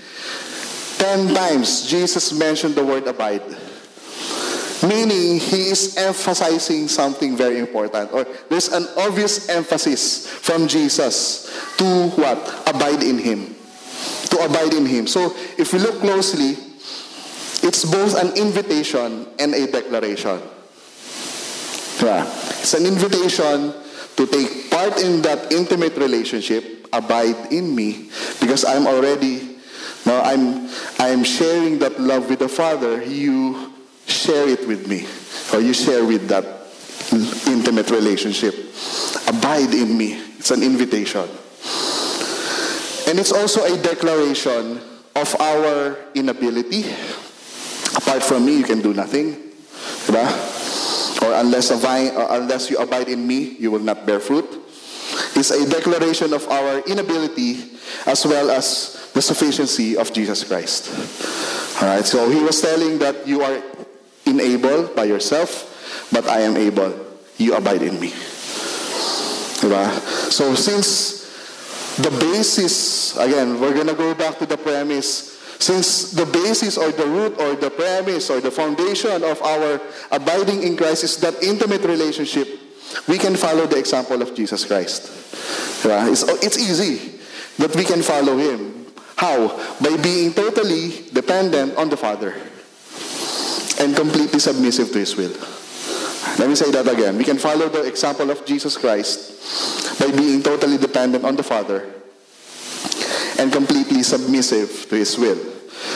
[0.98, 3.42] 10 times Jesus mentioned the word abide.
[4.82, 8.12] Meaning, he is emphasizing something very important.
[8.12, 12.38] Or there's an obvious emphasis from Jesus to what?
[12.68, 13.56] Abide in him.
[14.30, 15.06] To abide in him.
[15.06, 16.56] So if we look closely,
[17.66, 20.40] it's both an invitation and a declaration.
[22.00, 22.24] Yeah.
[22.62, 23.74] It's an invitation
[24.16, 28.10] to take part in that intimate relationship, abide in me,
[28.40, 29.58] because I'm already,
[30.06, 33.02] no, I'm, I'm sharing that love with the Father.
[33.02, 33.67] You
[34.18, 35.06] share it with me,
[35.54, 36.44] or you share with that
[37.46, 38.54] intimate relationship.
[39.28, 40.18] Abide in me.
[40.38, 41.28] It's an invitation.
[43.08, 44.80] And it's also a declaration
[45.16, 46.84] of our inability
[47.98, 49.36] Apart from me, you can do nothing.
[50.08, 54.46] Or unless, vine, or unless you abide in me, you will not bear fruit.
[55.34, 57.58] It's a declaration of our inability
[58.06, 60.88] as well as the sufficiency of Jesus Christ.
[61.82, 63.60] All right, so he was telling that you are
[64.28, 66.94] unable by yourself, but I am able.
[67.36, 68.10] You abide in me.
[69.58, 69.90] Diba?
[70.30, 76.78] So since the basis, again, we're to go back to the premise since the basis
[76.78, 79.80] or the root or the premise or the foundation of our
[80.12, 82.46] abiding in Christ is that intimate relationship,
[83.08, 85.10] we can follow the example of Jesus Christ.
[85.84, 87.18] It's, it's easy
[87.58, 88.86] that we can follow Him.
[89.16, 89.48] How?
[89.80, 92.34] By being totally dependent on the Father
[93.80, 95.32] and completely submissive to His will.
[96.38, 97.16] Let me say that again.
[97.18, 101.94] We can follow the example of Jesus Christ by being totally dependent on the Father
[103.38, 105.38] and completely submissive to his will.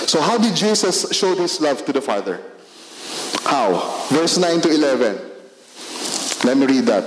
[0.07, 2.41] So how did Jesus show his love to the Father?
[3.45, 4.07] How?
[4.11, 5.19] Verse 9 to 11.
[6.45, 7.05] Let me read that.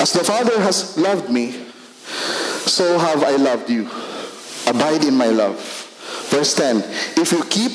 [0.00, 1.66] As the Father has loved me,
[2.66, 3.86] so have I loved you.
[4.66, 5.60] Abide in my love.
[6.30, 6.78] Verse 10.
[7.18, 7.72] If you keep,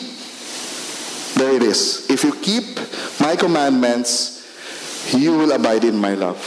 [1.38, 2.10] there it is.
[2.10, 2.80] If you keep
[3.20, 6.40] my commandments, you will abide in my love.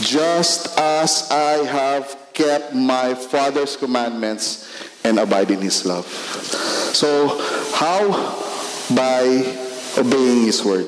[0.00, 4.68] Just as I have kept my Father's commandments
[5.04, 6.06] and abide in His love.
[6.06, 7.28] So,
[7.74, 8.10] how?
[8.94, 9.22] By
[9.96, 10.86] obeying His word.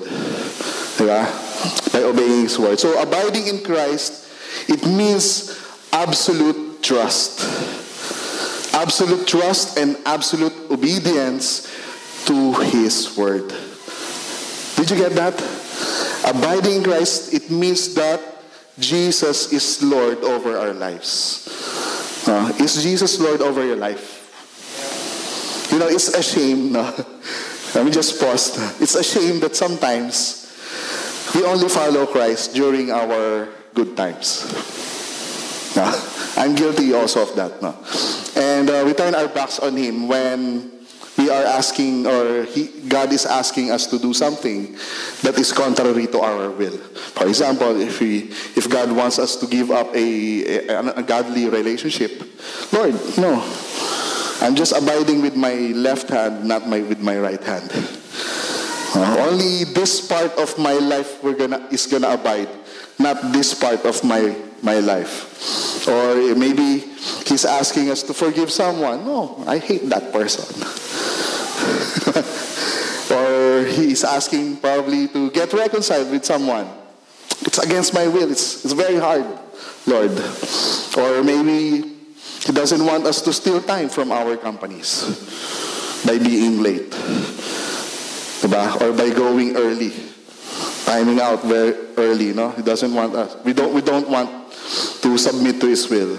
[0.99, 1.93] Diba?
[1.93, 2.79] By obeying His word.
[2.81, 4.29] So, abiding in Christ,
[4.69, 5.55] it means
[5.93, 7.45] absolute trust.
[8.75, 11.67] Absolute trust and absolute obedience
[12.27, 13.49] to His word.
[14.77, 15.35] Did you get that?
[16.27, 18.21] Abiding in Christ, it means that
[18.79, 21.49] Jesus is Lord over our lives.
[22.29, 24.13] Uh, is Jesus Lord over your life?
[25.73, 26.73] You know, it's a shame.
[26.73, 26.83] No?
[27.75, 28.57] Let me just pause.
[28.81, 30.45] It's a shame that sometimes
[31.35, 34.45] we only follow Christ during our good times.
[36.37, 37.63] I'm guilty also of that.
[37.63, 37.77] No?
[38.37, 40.76] And uh, we turn our backs on Him when
[41.27, 44.79] we are asking or he, God is asking us to do something
[45.23, 46.79] that is contrary to our will.
[47.19, 51.49] For example, if we if God wants us to give up a, a, a godly
[51.49, 52.23] relationship,
[52.73, 53.43] Lord, no.
[54.39, 57.73] I'm just abiding with my left hand, not my, with my right hand.
[58.95, 62.49] Uh, only this part of my life we're gonna, is gonna abide,
[62.99, 65.89] not this part of my, my life.
[65.89, 66.85] Or maybe
[67.27, 69.05] he's asking us to forgive someone.
[69.05, 70.45] No, I hate that person.
[73.11, 76.69] or he's asking probably to get reconciled with someone.
[77.43, 78.31] It's against my will.
[78.31, 79.27] It's, it's very hard,
[79.87, 80.13] Lord.
[80.97, 81.97] Or maybe
[82.45, 85.05] he doesn't want us to steal time from our companies
[86.05, 86.91] by being late.
[88.41, 88.81] Diba?
[88.81, 89.93] Or by going early.
[90.85, 92.51] Timing out very early, no?
[92.51, 93.37] He doesn't want us.
[93.45, 94.53] We don't, we don't want
[95.03, 96.15] to submit to His will.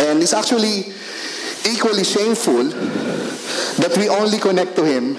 [0.00, 0.92] And it's actually
[1.68, 2.70] equally shameful
[3.78, 5.16] that we only connect to Him,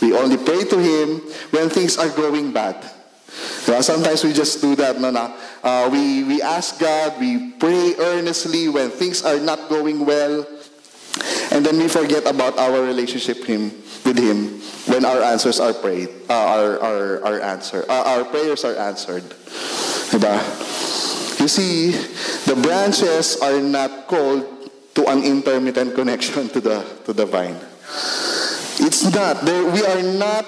[0.00, 2.76] we only pray to Him when things are going bad.
[3.82, 4.98] Sometimes we just do that.
[4.98, 5.34] No, no.
[5.62, 10.46] Uh, we, we ask God, we pray earnestly when things are not going well,
[11.52, 13.70] and then we forget about our relationship him,
[14.04, 18.64] with Him when our answers are prayed, uh, our, our, our, answer, uh, our prayers
[18.64, 19.24] are answered.
[21.38, 21.92] You see,
[22.46, 24.44] the branches are not called
[24.94, 27.56] to an intermittent connection to the, to the vine.
[28.80, 29.42] It's not.
[29.44, 30.46] we are not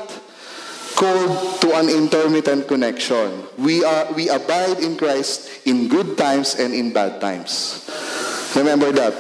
[0.95, 3.43] called to an intermittent connection.
[3.57, 7.89] We, are, we abide in Christ in good times and in bad times.
[8.55, 9.15] Remember that.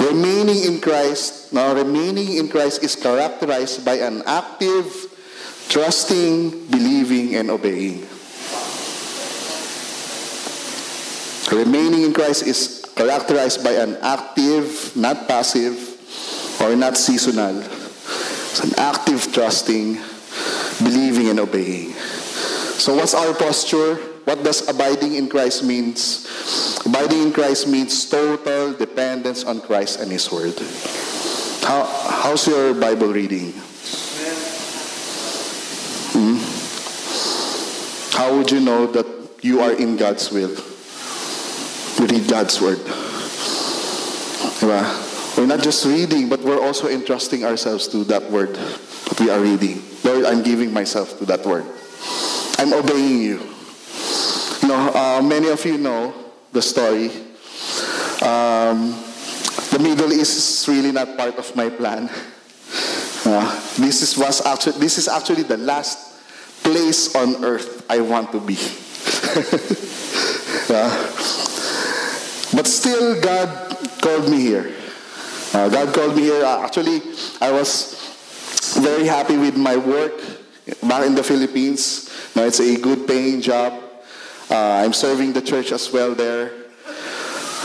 [0.00, 4.90] Remaining in Christ, now remaining in Christ is characterized by an active,
[5.68, 8.02] trusting, believing, and obeying.
[11.52, 15.93] Remaining in Christ is characterized by an active, not passive,
[16.60, 17.60] or not seasonal.
[17.60, 19.98] It's an active trusting,
[20.78, 21.92] believing and obeying.
[22.78, 23.96] So what's our posture?
[24.24, 26.26] What does abiding in Christ means?
[26.86, 30.58] Abiding in Christ means total dependence on Christ and His Word.
[31.62, 33.52] How, how's your Bible reading?
[36.12, 36.36] Hmm?
[38.16, 39.06] How would you know that
[39.42, 40.54] you are in God's will?
[41.98, 42.78] You read God's Word.
[44.60, 45.03] Diba?
[45.36, 48.56] We're not just reading, but we're also entrusting ourselves to that Word
[49.14, 49.82] that we are reading.
[50.02, 51.64] Lord, I'm giving myself to that word.
[52.58, 53.40] I'm obeying you.
[54.62, 56.14] You know, uh, many of you know
[56.52, 57.10] the story.
[58.22, 58.92] Um,
[59.70, 62.08] the Middle East is really not part of my plan.
[63.26, 66.20] Uh, this is was actually this is actually the last
[66.62, 68.56] place on earth I want to be.
[70.68, 70.90] uh,
[72.54, 73.48] but still, God
[74.00, 74.83] called me here.
[75.54, 76.44] Uh, God called me here.
[76.44, 77.00] Uh, actually,
[77.40, 77.94] I was
[78.74, 80.18] very happy with my work
[80.82, 82.10] back in the Philippines.
[82.34, 83.72] Now it's a good paying job.
[84.50, 86.50] Uh, I'm serving the church as well there.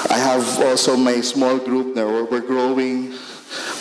[0.07, 2.27] I have also my small group now.
[2.29, 3.09] We're, growing.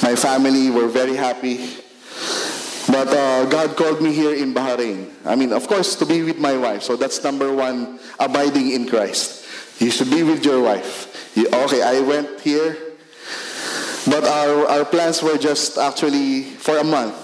[0.02, 1.68] My family, we're very happy.
[2.88, 5.12] But uh, God called me here in Bahrain.
[5.26, 6.82] I mean, of course, to be with my wife.
[6.82, 9.44] So that's number one, abiding in Christ.
[9.82, 11.36] You should be with your wife.
[11.36, 12.87] You, okay, I went here
[14.06, 17.16] but our, our plans were just actually for a month.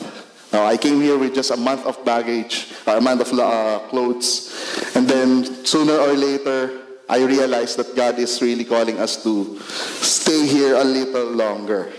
[0.53, 4.55] Now, I came here with just a month of baggage, a month of uh, clothes.
[4.95, 9.59] And then sooner or later, I realized that God is really calling us to
[10.01, 11.93] stay here a little longer.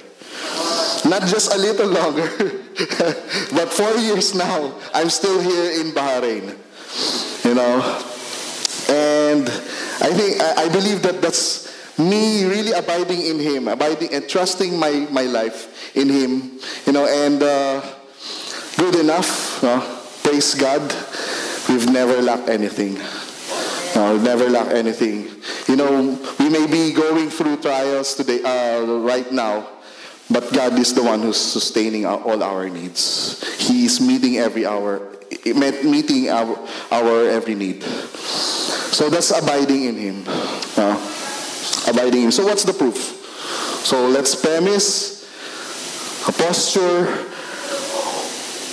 [1.04, 2.30] Not just a little longer,
[3.52, 6.56] but four years now, I'm still here in Bahrain.
[7.44, 7.84] You know?
[8.88, 9.50] And
[10.00, 11.65] I think, I, I believe that that's
[11.98, 17.08] me really abiding in Him, abiding and trusting my, my life in Him, you know,
[17.08, 17.82] and uh,
[18.78, 19.80] good enough, no?
[20.24, 20.82] praise God,
[21.70, 22.96] we've never lacked anything.
[23.96, 25.30] No, we've never lacked anything.
[25.68, 29.70] You know, we may be going through trials today, uh, right now,
[30.30, 33.40] but God is the one who's sustaining all our needs.
[33.58, 35.00] He is meeting every hour,
[35.46, 36.58] meeting our,
[36.92, 37.84] our every need.
[37.84, 40.24] So that's abiding in Him.
[40.76, 40.95] Uh,
[41.88, 42.32] abiding in Him.
[42.32, 42.98] So what's the proof?
[43.86, 45.24] So let's premise
[46.28, 47.06] a posture.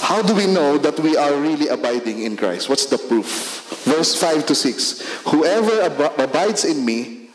[0.00, 2.68] How do we know that we are really abiding in Christ?
[2.68, 3.82] What's the proof?
[3.84, 5.02] Verse 5 to 6.
[5.28, 7.28] Whoever ab- abides in me,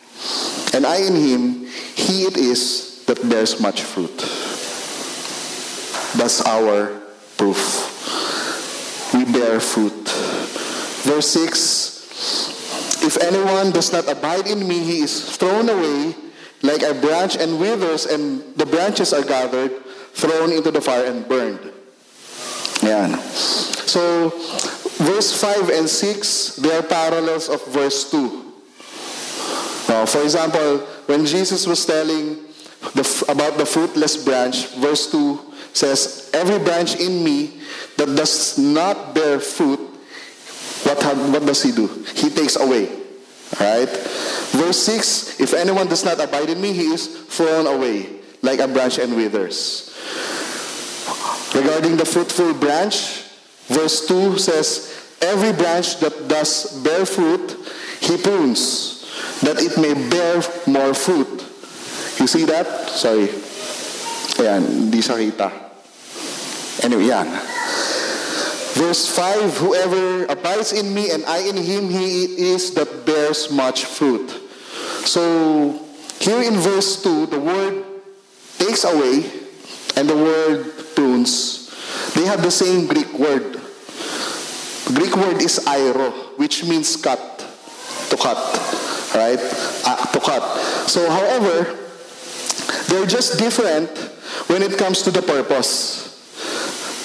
[0.73, 1.65] and I in him,
[1.95, 4.17] he it is that bears much fruit.
[6.17, 6.99] That's our
[7.37, 9.13] proof.
[9.13, 10.09] We bear fruit.
[11.05, 12.56] Verse 6
[13.07, 16.13] if anyone does not abide in me, he is thrown away
[16.61, 19.71] like a branch and withers, and the branches are gathered,
[20.11, 21.71] thrown into the fire and burned.
[22.83, 23.17] Yan.
[23.87, 24.29] So,
[24.99, 28.43] verse 5 and 6, they are parallels of verse 2.
[29.87, 32.43] Now, for example, when Jesus was telling,
[32.93, 35.39] the, about the fruitless branch, verse 2
[35.71, 37.61] says, Every branch in me
[37.95, 39.79] that does not bear fruit,
[40.87, 41.87] what, what does he do?
[42.15, 42.89] He takes away.
[43.59, 43.89] Right?
[44.55, 48.07] Verse 6 If anyone does not abide in me, he is thrown away
[48.41, 49.93] like a branch and withers.
[51.55, 53.23] Regarding the fruitful branch,
[53.67, 57.55] verse 2 says, Every branch that does bear fruit,
[58.01, 59.01] he prunes,
[59.41, 61.43] that it may bear more fruit.
[62.19, 62.89] You see that?
[62.89, 63.27] Sorry.
[64.37, 65.49] Ayan, hindi siya kita.
[66.85, 67.25] Anyway, yan.
[68.77, 73.49] Verse 5, Whoever abides in me and I in him, he it is that bears
[73.49, 74.29] much fruit.
[75.01, 75.81] So,
[76.19, 77.83] here in verse 2, the word
[78.59, 79.25] takes away
[79.95, 81.73] and the word prunes,
[82.13, 83.57] they have the same Greek word.
[84.93, 87.39] Greek word is airo, which means cut,
[88.11, 88.37] to cut,
[89.15, 89.41] right?
[89.89, 90.43] Uh, to cut.
[90.85, 91.75] So, however,
[92.89, 93.89] they're just different
[94.45, 96.06] when it comes to the purpose.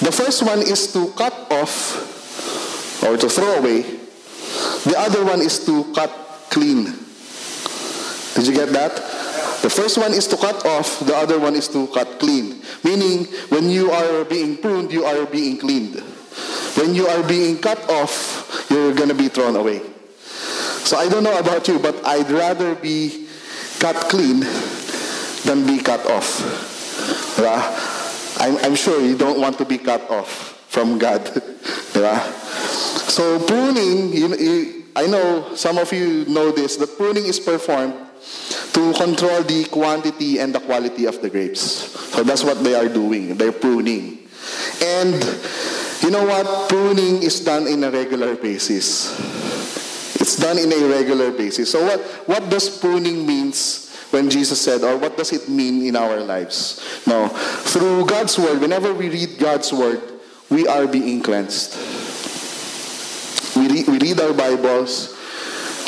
[0.03, 3.82] The first one is to cut off or to throw away.
[4.82, 6.11] The other one is to cut
[6.50, 6.90] clean.
[8.34, 8.96] Did you get that?
[9.62, 12.62] The first one is to cut off, the other one is to cut clean.
[12.82, 16.00] Meaning, when you are being pruned, you are being cleaned.
[16.74, 19.82] When you are being cut off, you're going to be thrown away.
[20.82, 23.28] So I don't know about you, but I'd rather be
[23.78, 24.40] cut clean
[25.46, 26.42] than be cut off.
[28.43, 31.22] I'm, I'm sure you don't want to be cut off from God.
[33.12, 37.93] So pruning, you, you, I know some of you know this, that pruning is performed
[38.72, 41.61] to control the quantity and the quality of the grapes.
[41.61, 43.36] So that's what they are doing.
[43.36, 44.26] They're pruning.
[44.82, 45.22] And
[46.01, 46.70] you know what?
[46.70, 49.12] Pruning is done in a regular basis.
[50.18, 51.70] It's done in a regular basis.
[51.70, 53.81] So what, what does pruning means
[54.12, 57.02] when Jesus said, or what does it mean in our lives?
[57.06, 57.28] No.
[57.28, 60.02] Through God's word, whenever we read God's word,
[60.50, 61.76] we are being cleansed.
[63.56, 65.16] We read, we read our Bibles,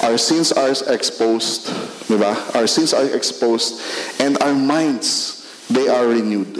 [0.02, 1.68] our sins are exposed,
[2.08, 2.56] diba?
[2.56, 3.82] Our sins are exposed,
[4.20, 6.56] and our minds, they are renewed.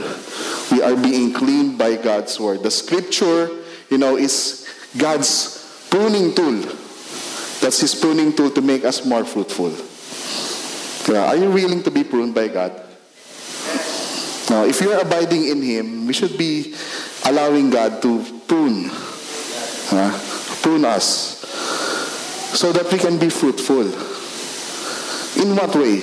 [0.70, 2.62] We are being cleaned by God's word.
[2.62, 3.48] The scripture,
[3.90, 6.60] you know, is God's pruning tool.
[7.60, 9.72] That's his pruning tool to make us more fruitful.
[11.08, 12.72] Are you willing to be pruned by God?
[14.50, 16.74] Now, if you're abiding in Him, we should be
[17.24, 18.90] allowing God to prune,
[19.92, 20.12] uh,
[20.62, 21.40] prune us,
[22.56, 23.88] so that we can be fruitful.
[25.42, 26.02] In what way?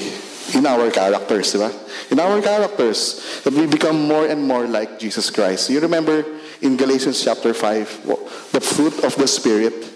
[0.54, 1.76] In our characters, right?
[2.10, 5.70] In our characters, that we become more and more like Jesus Christ.
[5.70, 6.26] You remember
[6.62, 9.92] in Galatians chapter 5, the fruit of the Spirit?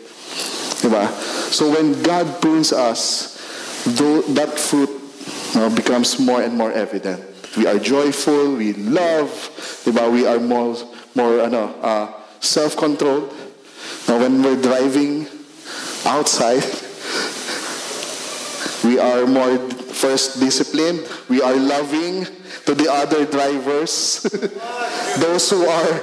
[1.51, 3.34] So when God prunes us,
[3.86, 4.89] that fruit
[5.75, 7.23] becomes more and more evident.
[7.55, 9.29] We are joyful, we love,
[9.86, 10.11] diba?
[10.11, 10.75] we are more,
[11.15, 12.11] more ano, uh,
[12.41, 13.31] self-controlled.
[14.07, 15.27] Now, when we're driving
[16.03, 16.63] outside,
[18.83, 19.57] we are more
[19.95, 22.25] first disciplined, we are loving
[22.65, 24.23] to the other drivers,
[25.19, 26.01] those who are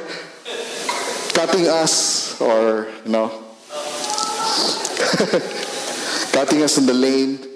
[1.35, 3.29] cutting us or, you know,
[6.33, 7.52] cutting us in the lane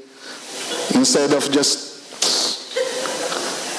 [0.95, 1.87] instead of just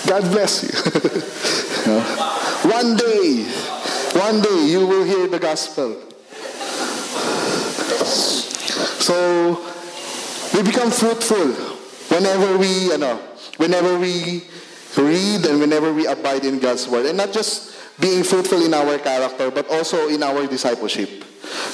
[0.07, 0.71] God bless you.
[2.71, 3.43] One day,
[4.13, 6.01] one day you will hear the gospel.
[9.03, 9.63] So
[10.53, 11.53] we become fruitful
[12.15, 13.17] whenever we, you know,
[13.57, 14.43] whenever we
[14.97, 18.97] read and whenever we abide in God's word, and not just being fruitful in our
[18.99, 21.23] character, but also in our discipleship.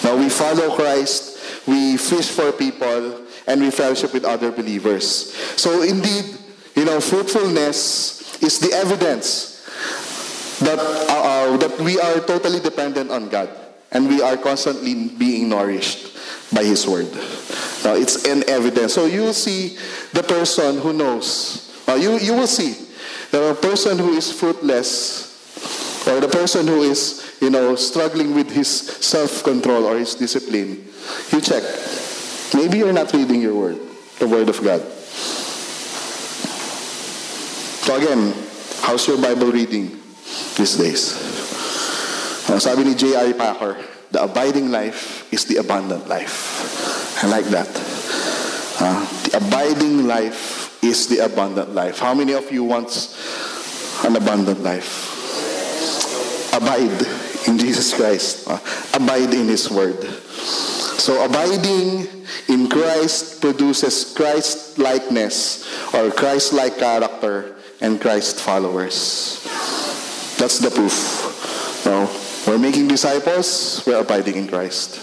[0.04, 5.34] Now we follow Christ, we fish for people, and we fellowship with other believers.
[5.60, 6.38] So indeed,
[6.76, 9.54] you know, fruitfulness is the evidence
[10.60, 13.50] that, uh, uh, that we are totally dependent on God
[13.92, 16.18] and we are constantly being nourished
[16.54, 17.12] by His Word.
[17.84, 18.94] Now, it's an evidence.
[18.94, 19.78] So you will see
[20.14, 21.84] the person who knows.
[21.88, 22.74] Uh, you, you will see
[23.32, 28.70] the person who is fruitless or the person who is, you know, struggling with his
[28.70, 30.88] self-control or his discipline.
[31.32, 31.64] You check.
[32.54, 33.80] Maybe you're not reading your word,
[34.20, 34.82] the word of God.
[37.84, 38.34] So again,
[38.82, 40.00] how's your Bible reading
[40.56, 41.14] these days?
[42.50, 43.34] Uh, sabi ni J.I.
[43.34, 43.78] Packer,
[44.12, 47.24] the abiding life is the abundant life.
[47.24, 47.68] I like that.
[48.80, 52.00] Uh, the abiding life is the abundant life.
[52.00, 53.16] How many of you wants
[54.06, 55.10] an abundant life?
[56.54, 57.02] Abide
[57.48, 58.48] in Jesus Christ.
[58.48, 58.60] Uh,
[58.94, 59.98] abide in His Word.
[60.98, 62.08] So abiding
[62.48, 69.44] in Christ produces Christ likeness or Christ like character and Christ followers.
[70.38, 71.86] That's the proof.
[71.86, 72.10] No,
[72.48, 75.00] we're making disciples, we're abiding in Christ.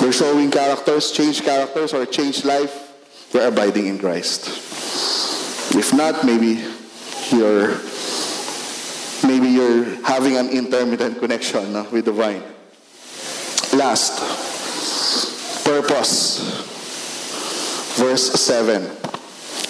[0.00, 2.92] We're showing characters, change characters, or change life,
[3.32, 4.48] we're abiding in Christ.
[5.74, 6.64] If not, maybe
[7.30, 7.80] you're
[9.24, 12.42] maybe you're having an intermittent connection no, with the vine.
[13.72, 14.20] Last,
[15.64, 16.38] purpose.
[17.96, 18.82] Verse 7.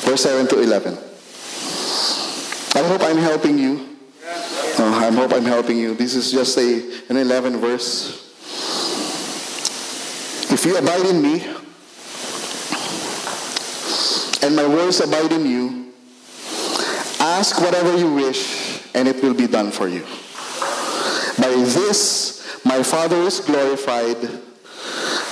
[0.03, 0.99] Verse 7 to 11.
[2.74, 3.88] I hope I'm helping you.
[4.78, 5.95] Uh, I hope I'm helping you.
[5.95, 8.18] This is just a, an 11 verse.
[10.51, 11.45] If you abide in me,
[14.43, 15.93] and my words abide in you,
[17.20, 20.03] ask whatever you wish, and it will be done for you.
[21.38, 24.16] By this, my Father is glorified,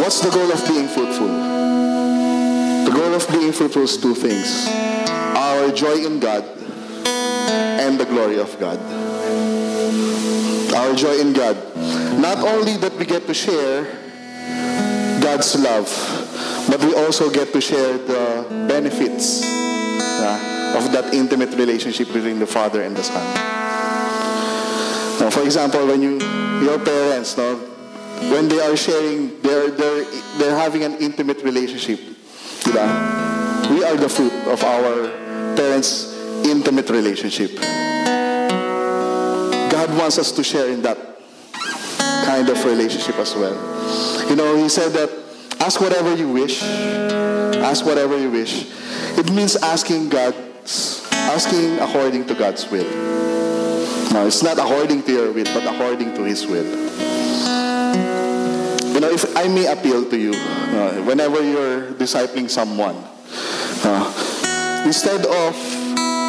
[0.00, 1.28] What's the goal of being fruitful?
[1.28, 4.66] The goal of being fruitful is two things
[5.36, 6.44] our joy in God
[7.06, 8.78] and the glory of God.
[10.74, 11.56] Our joy in God.
[12.18, 13.84] Not only that we get to share
[15.20, 15.88] God's love,
[16.68, 22.46] but we also get to share the benefits uh, of that intimate relationship between the
[22.46, 23.22] Father and the Son.
[25.20, 26.18] Now, for example, when you,
[26.64, 27.73] your parents, no,
[28.30, 30.04] when they are sharing, they're, they're,
[30.38, 31.98] they're having an intimate relationship.
[32.60, 33.70] Diba?
[33.70, 35.08] We are the fruit of our
[35.56, 36.12] parents'
[36.44, 37.54] intimate relationship.
[39.70, 40.98] God wants us to share in that
[42.24, 43.54] kind of relationship as well.
[44.28, 45.10] You know, He said that
[45.60, 46.62] ask whatever you wish.
[46.62, 48.66] Ask whatever you wish.
[49.18, 50.34] It means asking God,
[51.12, 52.84] asking according to God's will.
[54.12, 56.64] No, it's not according to your will, but according to His will.
[59.36, 62.96] I may appeal to you, uh, whenever you're discipling someone,
[63.84, 65.54] uh, instead of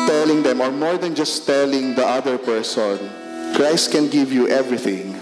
[0.08, 3.00] telling them, or more than just telling the other person,
[3.56, 5.14] Christ can give you everything.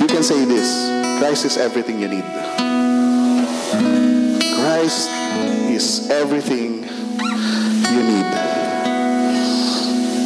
[0.00, 0.68] You can say this
[1.20, 2.24] Christ is everything you need.
[4.56, 5.08] Christ
[5.68, 8.28] is everything you need.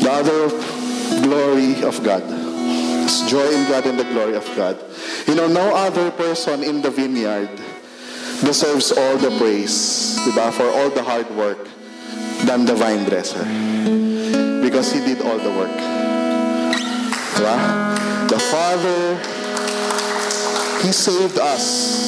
[0.03, 0.49] The other
[1.23, 2.44] glory of God
[3.23, 4.79] joy in God and the glory of God.
[5.27, 7.51] You know, no other person in the vineyard
[8.41, 11.69] deserves all the praise, diba, for all the hard work
[12.45, 13.45] than the vine dresser.
[14.61, 15.77] Because he did all the work.
[17.35, 18.29] Diba?
[18.29, 19.17] The Father,
[20.83, 22.03] He saved us.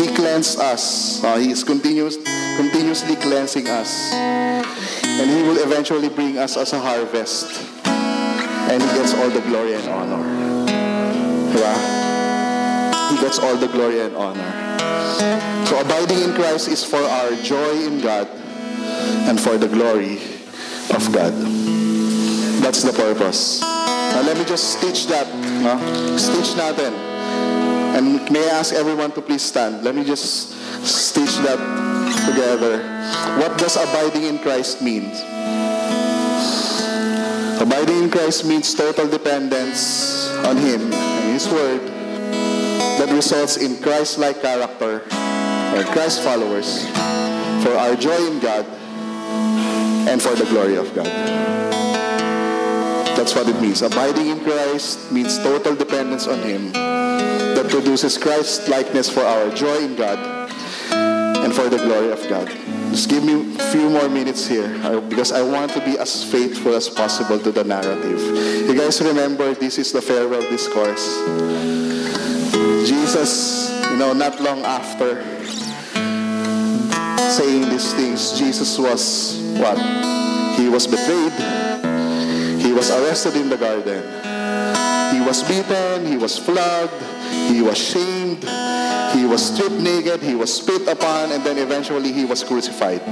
[0.00, 1.22] He cleansed us.
[1.22, 2.16] Uh, he is continuous,
[2.56, 4.12] continuously cleansing us.
[4.12, 7.83] And He will eventually bring us as a harvest.
[8.70, 10.22] And He gets all the glory and honor.
[11.52, 11.74] Diba?
[13.10, 14.50] He gets all the glory and honor.
[15.66, 18.28] So abiding in Christ is for our joy in God
[19.28, 20.18] and for the glory
[20.90, 21.32] of God.
[22.62, 23.60] That's the purpose.
[23.60, 25.26] Now let me just stitch that.
[25.62, 25.76] No?
[26.16, 26.92] Stitch natin.
[27.94, 29.84] And may I ask everyone to please stand.
[29.84, 30.50] Let me just
[30.82, 31.58] stitch that
[32.26, 32.82] together.
[33.38, 35.10] What does abiding in Christ mean?
[37.64, 41.80] Abiding in Christ means total dependence on Him and His Word
[43.00, 46.84] that results in Christ-like character or Christ followers
[47.64, 48.66] for our joy in God
[50.04, 51.08] and for the glory of God.
[53.16, 53.80] That's what it means.
[53.80, 59.88] Abiding in Christ means total dependence on Him that produces Christ likeness for our joy
[59.88, 60.18] in God
[60.92, 62.52] and for the glory of God.
[62.94, 64.70] Just give me a few more minutes here
[65.10, 68.22] because I want to be as faithful as possible to the narrative.
[68.70, 71.02] You guys remember this is the farewell discourse.
[72.86, 75.18] Jesus, you know, not long after
[77.34, 79.74] saying these things, Jesus was what?
[80.54, 81.34] He was betrayed.
[82.62, 84.06] He was arrested in the garden.
[85.10, 86.06] He was beaten.
[86.06, 86.94] He was flogged.
[87.48, 88.44] He was shamed.
[89.14, 90.22] He was stripped naked.
[90.22, 91.32] He was spit upon.
[91.32, 93.02] And then eventually he was crucified.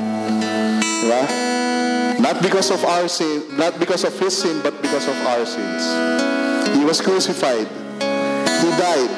[2.20, 5.83] Not because of our sin, not because of his sin, but because of our sins.
[6.76, 7.66] He was crucified.
[7.66, 9.11] He died.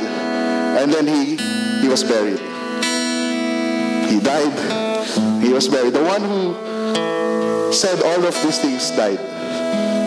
[0.81, 1.37] And then he,
[1.83, 2.41] he was buried.
[4.09, 5.43] He died.
[5.43, 5.93] He was buried.
[5.93, 9.21] The one who said all of these things, died.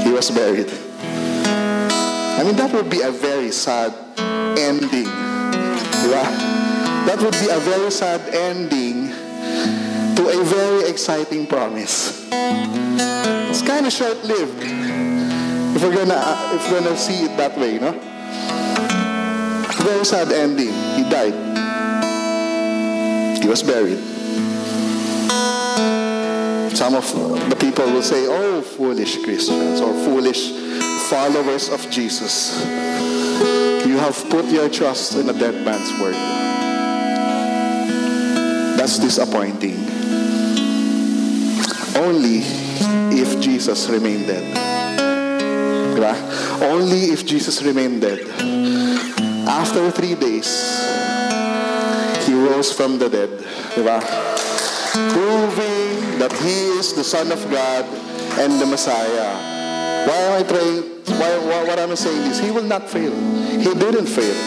[0.04, 0.72] He was buried.
[2.38, 3.92] I mean, that would be a very sad
[4.60, 5.10] ending.
[6.06, 6.22] Diba?
[7.10, 9.10] That would be a very sad ending
[10.16, 12.30] to a very exciting promise.
[13.50, 14.62] It's kind of short-lived.
[14.62, 17.92] If we're gonna, uh, if we're gonna see it that way, no?
[19.84, 20.74] Very sad ending.
[20.94, 21.34] He died.
[23.42, 23.98] He was buried.
[26.78, 27.10] Some of
[27.50, 30.52] the people will say, oh, foolish Christians or foolish
[31.10, 32.60] followers of Jesus.
[33.88, 36.16] You have put your trust in a dead man's word.
[38.78, 39.78] That's disappointing.
[41.96, 42.44] Only
[43.16, 44.44] if Jesus remained dead.
[45.96, 46.14] Diba?
[46.62, 48.20] Only if Jesus remained dead.
[49.48, 50.52] After three days,
[52.28, 53.30] he rose from the dead.
[53.80, 54.04] Diba?
[55.14, 57.86] Proving that he is the Son of God
[58.40, 59.57] and the Messiah.
[60.08, 60.84] Why am I trying,
[61.20, 63.12] why, why, what am I saying is, He will not fail.
[63.60, 64.38] He didn't fail.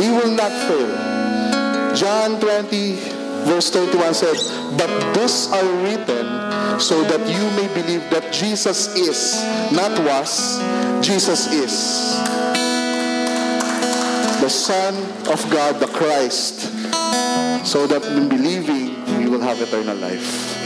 [0.00, 1.94] He will not fail.
[1.94, 2.94] John 20,
[3.44, 9.36] verse 21 says, But these are written so that you may believe that Jesus is,
[9.70, 10.56] not was,
[11.04, 12.16] Jesus is.
[14.40, 14.94] The Son
[15.28, 16.72] of God, the Christ,
[17.66, 20.56] so that in believing, we will have eternal life.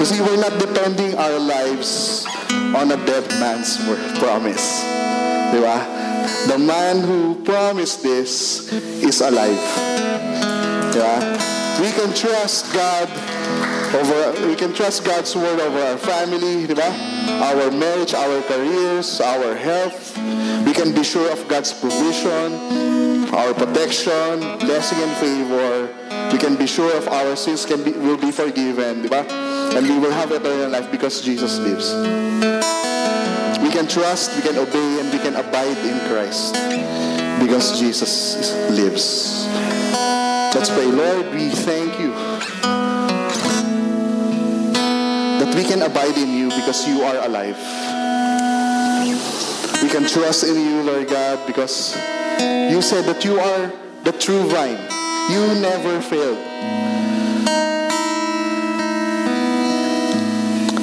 [0.00, 2.24] You see, we're not depending our lives
[2.76, 3.76] on a dead man's
[4.18, 4.84] promise.
[5.52, 5.80] Diba?
[6.46, 9.64] The man who promised this is alive.
[10.92, 11.36] Diba?
[11.80, 13.08] We can trust God
[13.94, 16.90] over, we can trust God's word over our family, diba?
[17.40, 20.16] our marriage, our careers, our health.
[20.66, 25.88] We can be sure of God's provision, our protection, blessing and favor.
[26.32, 29.45] We can be sure of our sins can be, will be forgiven, diba?
[29.74, 31.92] And we will have eternal life because Jesus lives.
[33.62, 36.54] We can trust, we can obey, and we can abide in Christ
[37.40, 39.46] because Jesus lives.
[40.54, 40.86] Let's pray.
[40.86, 42.12] Lord, we thank you
[45.40, 47.58] that we can abide in you because you are alive.
[49.82, 51.94] We can trust in you, Lord God, because
[52.40, 53.70] you said that you are
[54.04, 54.80] the true vine.
[55.30, 56.95] You never failed.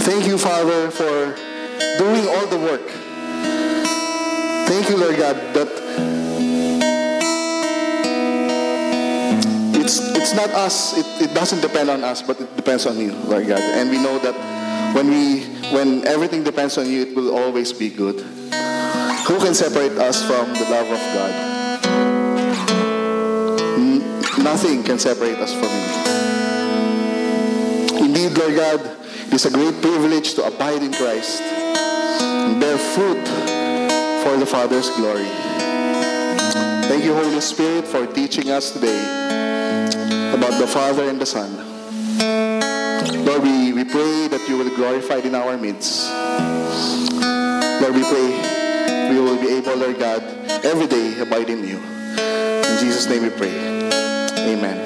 [0.04, 1.34] Thank you, Father, for
[1.98, 2.86] doing all the work.
[4.68, 5.70] Thank you, Lord God, that
[9.80, 13.14] it's it's not us, it, it doesn't depend on us, but it depends on you,
[13.32, 13.62] Lord God.
[13.62, 14.36] And we know that
[14.94, 18.20] when we when everything depends on you, it will always be good.
[18.20, 21.32] Who can separate us from the love of God?
[24.44, 26.04] Nothing can separate us from you.
[28.04, 28.98] Indeed, Lord God,
[29.34, 33.28] it is a great privilege to abide in Christ and bear fruit
[34.22, 35.26] for the Father's glory.
[36.86, 39.02] Thank you, Holy Spirit, for teaching us today
[40.36, 41.50] about the Father and the Son.
[43.26, 46.12] Lord, we, we pray that you will be glorified in our midst.
[47.82, 50.22] Lord, we pray we will be able, Lord God,
[50.64, 51.78] every day abide in you.
[51.80, 53.50] In Jesus' name we pray.
[54.54, 54.83] Amen.